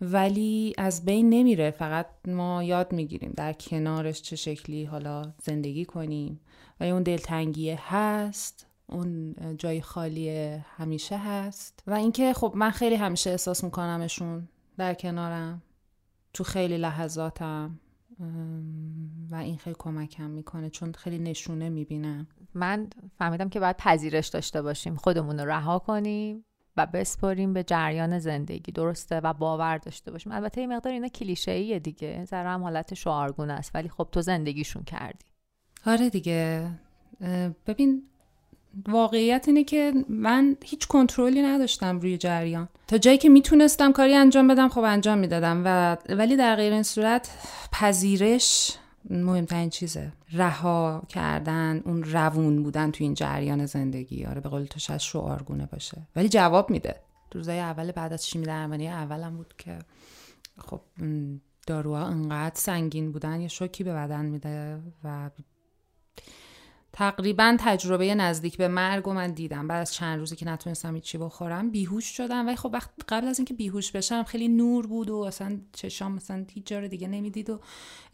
ولی 0.00 0.74
از 0.78 1.04
بین 1.04 1.30
نمیره. 1.30 1.70
فقط 1.70 2.06
ما 2.28 2.62
یاد 2.62 2.92
می‌گیریم 2.92 3.32
در 3.36 3.52
کنارش 3.52 4.22
چه 4.22 4.36
شکلی 4.36 4.84
حالا 4.84 5.32
زندگی 5.42 5.84
کنیم. 5.84 6.40
و 6.80 6.84
اون 6.84 7.02
دلتنگیه 7.02 7.78
هست 7.94 8.66
اون 8.86 9.34
جای 9.58 9.80
خالی 9.80 10.30
همیشه 10.76 11.16
هست. 11.16 11.82
و 11.86 11.94
اینکه 11.94 12.32
خب 12.32 12.52
من 12.56 12.70
خیلی 12.70 12.94
همیشه 12.94 13.30
احساس 13.30 13.64
میکنمشون 13.64 14.48
در 14.78 14.94
کنارم. 14.94 15.62
تو 16.32 16.44
خیلی 16.44 16.78
لحظاتم 16.78 17.80
و 19.30 19.34
این 19.34 19.56
خیلی 19.56 19.76
کمکم 19.78 20.30
می‌کنه 20.30 20.70
چون 20.70 20.92
خیلی 20.92 21.18
نشونه 21.18 21.68
می‌بینم 21.68 22.26
من 22.54 22.90
فهمیدم 23.18 23.48
که 23.48 23.60
باید 23.60 23.76
پذیرش 23.76 24.28
داشته 24.28 24.62
باشیم. 24.62 24.96
خودمون 24.96 25.40
رو 25.40 25.50
رها 25.50 25.78
کنیم 25.78 26.44
و 26.76 26.86
بسپاریم 26.86 27.52
به 27.52 27.62
جریان 27.62 28.18
زندگی. 28.18 28.72
درسته؟ 28.72 29.20
و 29.20 29.32
باور 29.32 29.78
داشته 29.78 30.10
باشیم. 30.10 30.32
البته 30.32 30.60
این 30.60 30.72
مقدار 30.76 30.92
اینا 30.92 31.08
کلیشه 31.08 31.50
ایه 31.50 31.78
دیگه 31.78 32.24
ذره 32.24 32.48
هم 32.48 32.62
حالت 32.62 32.94
شعارگونه 32.94 33.52
است. 33.52 33.70
ولی 33.74 33.88
خب 33.88 34.08
تو 34.12 34.22
زندگیشون 34.22 34.82
کردی. 34.82 35.24
آره 35.86 36.10
دیگه. 36.10 36.70
ببین 37.66 38.02
واقعیت 38.88 39.44
اینه 39.46 39.64
که 39.64 39.92
من 40.08 40.56
هیچ 40.64 40.86
کنترلی 40.86 41.42
نداشتم 41.42 42.00
روی 42.00 42.18
جریان. 42.18 42.68
تا 42.86 42.98
جایی 42.98 43.18
که 43.18 43.28
می‌تونستم 43.28 43.92
کاری 43.92 44.14
انجام 44.14 44.48
بدم 44.48 44.68
خب 44.68 44.80
انجام 44.80 45.18
می‌دادم 45.18 45.62
و 45.64 45.96
ولی 46.08 46.36
در 46.36 46.56
غیر 46.56 46.72
این 46.72 46.82
صورت 46.82 47.30
پذیرش 47.72 48.76
مهمترین 49.10 49.70
چیزه. 49.70 50.12
رها 50.32 51.02
کردن 51.08 51.82
اون 51.84 52.02
روون 52.02 52.62
بودن 52.62 52.90
تو 52.90 53.04
این 53.04 53.14
جریان 53.14 53.66
زندگی. 53.66 54.24
آره 54.24 54.40
به 54.40 54.48
قول 54.48 54.64
تو 54.64 54.80
شاید 54.80 55.00
شعارگونه 55.00 55.66
باشه. 55.66 56.02
ولی 56.16 56.28
جواب 56.28 56.70
میده. 56.70 56.94
روزای 57.32 57.60
اول 57.60 57.92
بعد 57.92 58.12
از 58.12 58.28
شیمی 58.28 58.46
درمانی 58.46 58.88
اولم 58.88 59.36
بود 59.36 59.54
که 59.58 59.78
خب 60.58 60.80
داروها 61.66 62.06
انقدر 62.06 62.54
سنگین 62.54 63.12
بودن 63.12 63.40
یه 63.40 63.48
شوکی 63.48 63.84
به 63.84 63.92
بدن 63.94 64.24
میده 64.24 64.78
و 65.04 65.30
تقریبا 66.92 67.56
تجربه 67.60 68.14
نزدیک 68.14 68.56
به 68.56 68.68
مرگ 68.68 69.08
و 69.08 69.12
من 69.12 69.30
دیدم. 69.30 69.68
بعد 69.68 69.80
از 69.80 69.94
چند 69.94 70.18
روزی 70.18 70.36
که 70.36 70.48
نتونستم 70.48 71.00
چی 71.00 71.18
بخورم 71.18 71.70
بیهوش 71.70 72.04
شدم. 72.04 72.46
ولی 72.46 72.56
خب 72.56 72.70
وقت 72.72 72.90
قبل 73.08 73.28
از 73.28 73.38
اینکه 73.38 73.54
بیهوش 73.54 73.92
بشم 73.92 74.22
خیلی 74.22 74.48
نور 74.48 74.86
بود 74.86 75.10
و 75.10 75.16
اصلا 75.16 75.58
چشام 75.72 76.12
مثلا 76.12 76.44
هیچ 76.50 76.66
جا 76.66 76.86
دیگه 76.86 77.08
نمی‌دید 77.08 77.50
و 77.50 77.60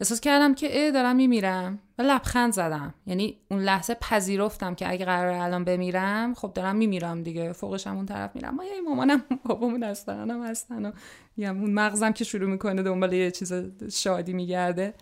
احساس 0.01 0.21
کردم 0.21 0.55
که 0.55 0.67
اه 0.71 0.91
دارم 0.91 1.15
میمیرم. 1.15 1.79
و 1.97 2.01
لبخند 2.01 2.53
زدم. 2.53 2.93
یعنی 3.05 3.37
اون 3.51 3.61
لحظه 3.61 3.93
پذیرفتم 3.93 4.75
که 4.75 4.89
اگه 4.89 5.05
قرار 5.05 5.33
الان 5.33 5.63
بمیرم 5.63 6.33
خب 6.33 6.51
دارم 6.53 6.75
میمیرم 6.75 7.23
دیگه. 7.23 7.53
فوقش 7.53 7.87
اون 7.87 8.05
طرف 8.05 8.35
میرم. 8.35 8.55
ما 8.55 8.63
یه 8.63 8.81
مامانم 8.81 9.23
بابامون 9.45 9.83
هستن 9.83 10.31
هم 10.31 10.45
هستن 10.45 10.85
و 10.85 10.91
اون 11.37 11.73
مغزم 11.73 12.11
که 12.11 12.23
شروع 12.23 12.49
می‌کنه 12.49 12.83
دنبال 12.83 13.13
یه 13.13 13.31
چیز 13.31 13.53
شادی 13.91 14.33
میگرده. 14.33 14.93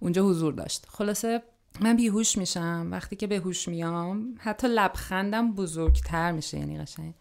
اونجا 0.00 0.24
حضور 0.24 0.52
داشت. 0.52 0.86
خلاصه 0.88 1.42
من 1.80 1.96
بیهوش 1.96 2.38
میشم. 2.38 2.88
وقتی 2.92 3.16
که 3.16 3.26
به 3.26 3.36
هوش 3.36 3.68
میام 3.68 4.34
حتی 4.38 4.66
لبخندم 4.70 5.52
بزرگتر 5.52 6.32
میشه 6.32 6.58
یعنی 6.58 6.78
قشنگ. 6.78 7.14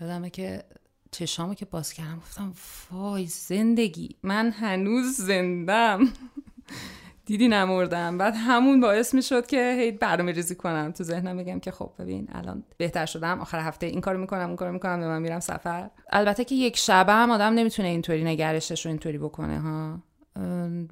یادمه 0.00 0.30
که 0.30 0.64
چشامو 1.10 1.54
که 1.54 1.64
باز 1.64 1.92
کردم 1.92 2.16
گفتم 2.16 2.52
وای 2.90 3.26
زندگی. 3.26 4.16
من 4.22 4.50
هنوز 4.50 5.16
زندم. 5.16 6.00
دیدی 7.26 7.48
نمردم. 7.48 8.18
بعد 8.18 8.34
همون 8.36 8.80
باعث 8.80 9.14
می‌شد 9.14 9.46
که 9.46 9.76
هی 9.78 9.92
برنامه 9.92 10.32
ریزی 10.32 10.54
کنم. 10.54 10.92
تو 10.92 11.04
ذهنم 11.04 11.36
بگم 11.36 11.60
که 11.60 11.70
خب 11.70 11.92
ببین 11.98 12.28
الان 12.32 12.64
بهتر 12.76 13.06
شدم. 13.06 13.40
آخر 13.40 13.60
هفته 13.60 13.86
این 13.86 14.00
کارو 14.00 14.20
می‌کنم 14.20 14.46
اون 14.46 14.56
کارو 14.56 14.72
می‌کنم 14.72 14.98
من 14.98 15.22
میرم 15.22 15.40
سفر. 15.40 15.90
البته 16.10 16.44
که 16.44 16.54
یک 16.54 16.76
شبه 16.76 17.12
هم 17.12 17.30
آدم 17.30 17.52
نمی‌تونه 17.52 17.88
اینطوری 17.88 18.24
نگرشش 18.24 18.86
رو 18.86 18.90
اینطوری 18.90 19.18
بکنه 19.18 19.60
ها. 19.60 20.02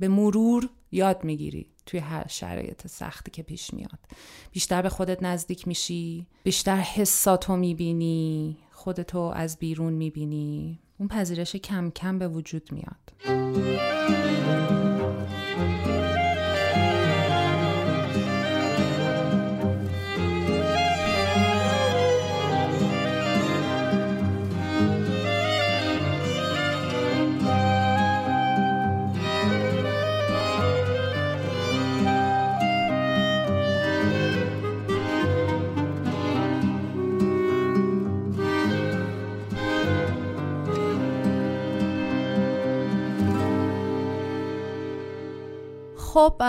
به 0.00 0.08
مرور 0.08 0.68
یاد 0.92 1.24
می‌گیری. 1.24 1.70
توی 1.86 2.00
هر 2.00 2.28
شرایط 2.28 2.86
سختی 2.86 3.30
که 3.30 3.42
پیش 3.42 3.74
میاد. 3.74 3.98
بیشتر 4.52 4.82
به 4.82 4.88
خودت 4.88 5.22
نزدیک 5.22 5.68
میشی 5.68 6.26
بیشتر 6.44 6.76
حساتو 6.76 7.56
می‌بینی 7.56 8.56
خودتو 8.72 9.18
از 9.18 9.58
بیرون 9.58 9.92
می‌بینی. 9.92 10.78
اون 10.98 11.08
پذیرش 11.08 11.56
کم 11.56 11.90
کم 11.90 12.18
به 12.18 12.28
وجود 12.28 12.72
میاد. 12.72 14.55
خب 46.16 46.42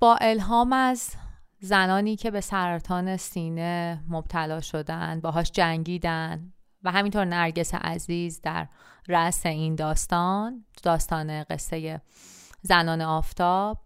با 0.00 0.16
الهام 0.20 0.72
از 0.72 1.14
زنانی 1.60 2.16
که 2.16 2.30
به 2.30 2.40
سرطان 2.40 3.16
سینه 3.16 4.00
مبتلا 4.08 4.60
شدن 4.60 5.20
باهاش 5.20 5.50
جنگیدن 5.50 6.52
و 6.84 6.90
همینطور 6.90 7.24
نرگس 7.24 7.74
عزیز 7.74 8.40
در 8.40 8.68
رأس 9.08 9.46
این 9.46 9.74
داستان 9.74 10.64
داستان 10.82 11.44
قصه 11.44 12.00
زنان 12.62 13.00
آفتاب 13.00 13.78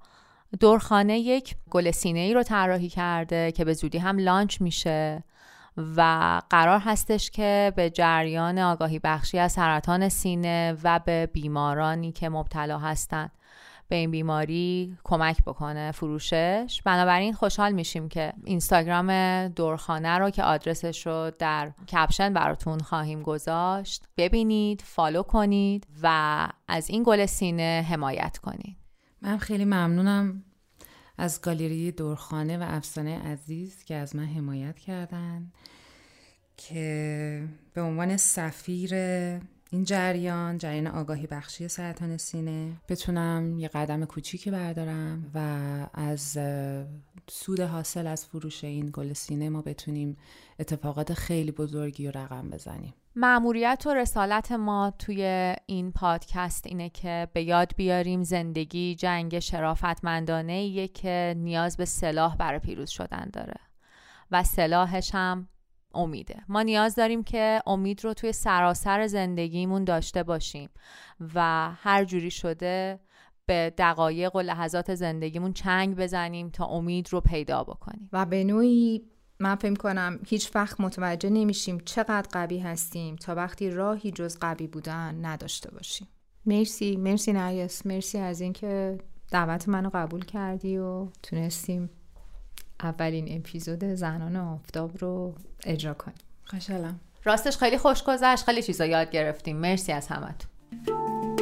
دورخانه 0.60 1.18
یک 1.18 1.56
گل 1.70 1.90
سینه 1.90 2.20
ای 2.20 2.34
رو 2.34 2.42
طراحی 2.42 2.88
کرده 2.88 3.52
که 3.52 3.64
به 3.64 3.74
زودی 3.74 3.98
هم 3.98 4.18
لانچ 4.18 4.60
میشه 4.60 5.24
و 5.96 6.40
قرار 6.50 6.78
هستش 6.78 7.30
که 7.30 7.72
به 7.76 7.90
جریان 7.90 8.58
آگاهی 8.58 8.98
بخشی 8.98 9.38
از 9.38 9.52
سرطان 9.52 10.08
سینه 10.08 10.76
و 10.82 11.00
به 11.04 11.26
بیمارانی 11.26 12.12
که 12.12 12.28
مبتلا 12.28 12.78
هستند 12.78 13.30
به 13.94 13.98
این 13.98 14.10
بیماری 14.10 14.96
کمک 15.04 15.44
بکنه 15.46 15.92
فروشش. 15.92 16.82
بنابراین 16.84 17.32
خوشحال 17.32 17.72
میشیم 17.72 18.08
که 18.08 18.32
اینستاگرام 18.44 19.48
دورخانه 19.48 20.18
رو 20.18 20.30
که 20.30 20.42
آدرسش 20.42 21.06
رو 21.06 21.30
در 21.38 21.72
کپشن 21.92 22.32
براتون 22.32 22.78
خواهیم 22.78 23.22
گذاشت 23.22 24.04
ببینید 24.16 24.82
فالو 24.86 25.22
کنید 25.22 25.86
و 26.02 26.48
از 26.68 26.90
این 26.90 27.02
گل 27.06 27.26
سینه 27.26 27.86
حمایت 27.90 28.38
کنید. 28.38 28.76
من 29.22 29.38
خیلی 29.38 29.64
ممنونم 29.64 30.44
از 31.18 31.40
گالری 31.40 31.92
دورخانه 31.92 32.58
و 32.58 32.64
افسانه 32.68 33.18
عزیز 33.18 33.84
که 33.84 33.94
از 33.94 34.16
من 34.16 34.26
حمایت 34.26 34.78
کردن 34.78 35.52
که 36.56 37.48
به 37.74 37.82
عنوان 37.82 38.16
سفیر 38.16 38.94
این 39.74 39.84
جریان 39.84 40.58
جریان 40.58 40.86
آگاهی 40.86 41.26
بخشی 41.26 41.68
سرطان 41.68 42.16
سینه. 42.16 42.72
بتونم 42.88 43.58
یه 43.58 43.68
قدم 43.68 44.04
کوچیکی 44.04 44.50
بردارم 44.50 45.30
و 45.34 45.38
از 45.94 46.38
سود 47.28 47.60
حاصل 47.60 48.06
از 48.06 48.26
فروش 48.26 48.64
این 48.64 48.90
گل 48.92 49.12
سینه 49.12 49.48
ما 49.48 49.62
بتونیم 49.62 50.16
اتفاقات 50.58 51.14
خیلی 51.14 51.52
بزرگی 51.52 52.06
رو 52.06 52.20
رقم 52.20 52.50
بزنیم. 52.50 52.94
معموریت 53.16 53.82
و 53.86 53.94
رسالت 53.94 54.52
ما 54.52 54.92
توی 54.98 55.54
این 55.66 55.92
پادکست 55.92 56.66
اینه 56.66 56.90
که 56.90 57.28
به 57.32 57.42
یاد 57.42 57.72
بیاریم 57.76 58.22
زندگی 58.22 58.94
جنگ 58.94 59.38
شرافتمندانه 59.38 60.52
ایه 60.52 60.88
که 60.88 61.34
نیاز 61.38 61.76
به 61.76 61.84
سلاح 61.84 62.36
برای 62.36 62.58
پیروز 62.58 62.90
شدن 62.90 63.30
داره. 63.32 63.60
و 64.30 64.44
سلاحش 64.44 65.10
هم 65.14 65.48
امیده. 65.94 66.36
ما 66.48 66.62
نیاز 66.62 66.94
داریم 66.94 67.22
که 67.22 67.62
امید 67.66 68.04
رو 68.04 68.14
توی 68.14 68.32
سراسر 68.32 69.06
زندگیمون 69.06 69.84
داشته 69.84 70.22
باشیم 70.22 70.70
و 71.34 71.70
هر 71.74 72.04
جوری 72.04 72.30
شده 72.30 73.00
به 73.46 73.74
دقایق 73.78 74.36
و 74.36 74.40
لحظات 74.40 74.94
زندگیمون 74.94 75.52
چنگ 75.52 75.96
بزنیم 75.96 76.50
تا 76.50 76.66
امید 76.66 77.12
رو 77.12 77.20
پیدا 77.20 77.64
بکنیم. 77.64 78.08
و 78.12 78.26
به 78.26 78.44
نوعی 78.44 79.02
من 79.38 79.54
فکر 79.54 79.74
کنم 79.74 80.18
هیچ 80.26 80.50
وقت 80.54 80.80
متوجه 80.80 81.30
نمیشیم 81.30 81.78
چقدر 81.84 82.28
قوی 82.32 82.58
هستیم 82.58 83.16
تا 83.16 83.34
وقتی 83.34 83.70
راهی 83.70 84.10
جز 84.10 84.38
قوی 84.38 84.66
بودن 84.66 85.24
نداشته 85.24 85.70
باشیم. 85.70 86.08
مرسی 86.46 86.96
مرسی 86.96 87.32
نریس 87.32 87.86
مرسی 87.86 88.18
از 88.18 88.40
اینکه 88.40 88.98
دعوت 89.30 89.68
منو 89.68 89.90
قبول 89.94 90.24
کردی 90.24 90.78
و 90.78 91.08
تونستیم 91.22 91.90
اولین 92.84 93.36
اپیزود 93.38 93.84
زنان 93.84 94.36
آفتاب 94.36 94.90
رو 94.98 95.34
اجرا 95.64 95.94
کنیم. 95.94 96.16
خوشحالم 96.44 97.00
راستش 97.24 97.56
خیلی 97.56 97.78
خوش 97.78 98.02
گذشت. 98.02 98.44
خیلی 98.44 98.62
چیزا 98.62 98.86
یاد 98.86 99.10
گرفتیم. 99.10 99.56
مرسی 99.56 99.92
از 99.92 100.08
همتون. 100.08 101.33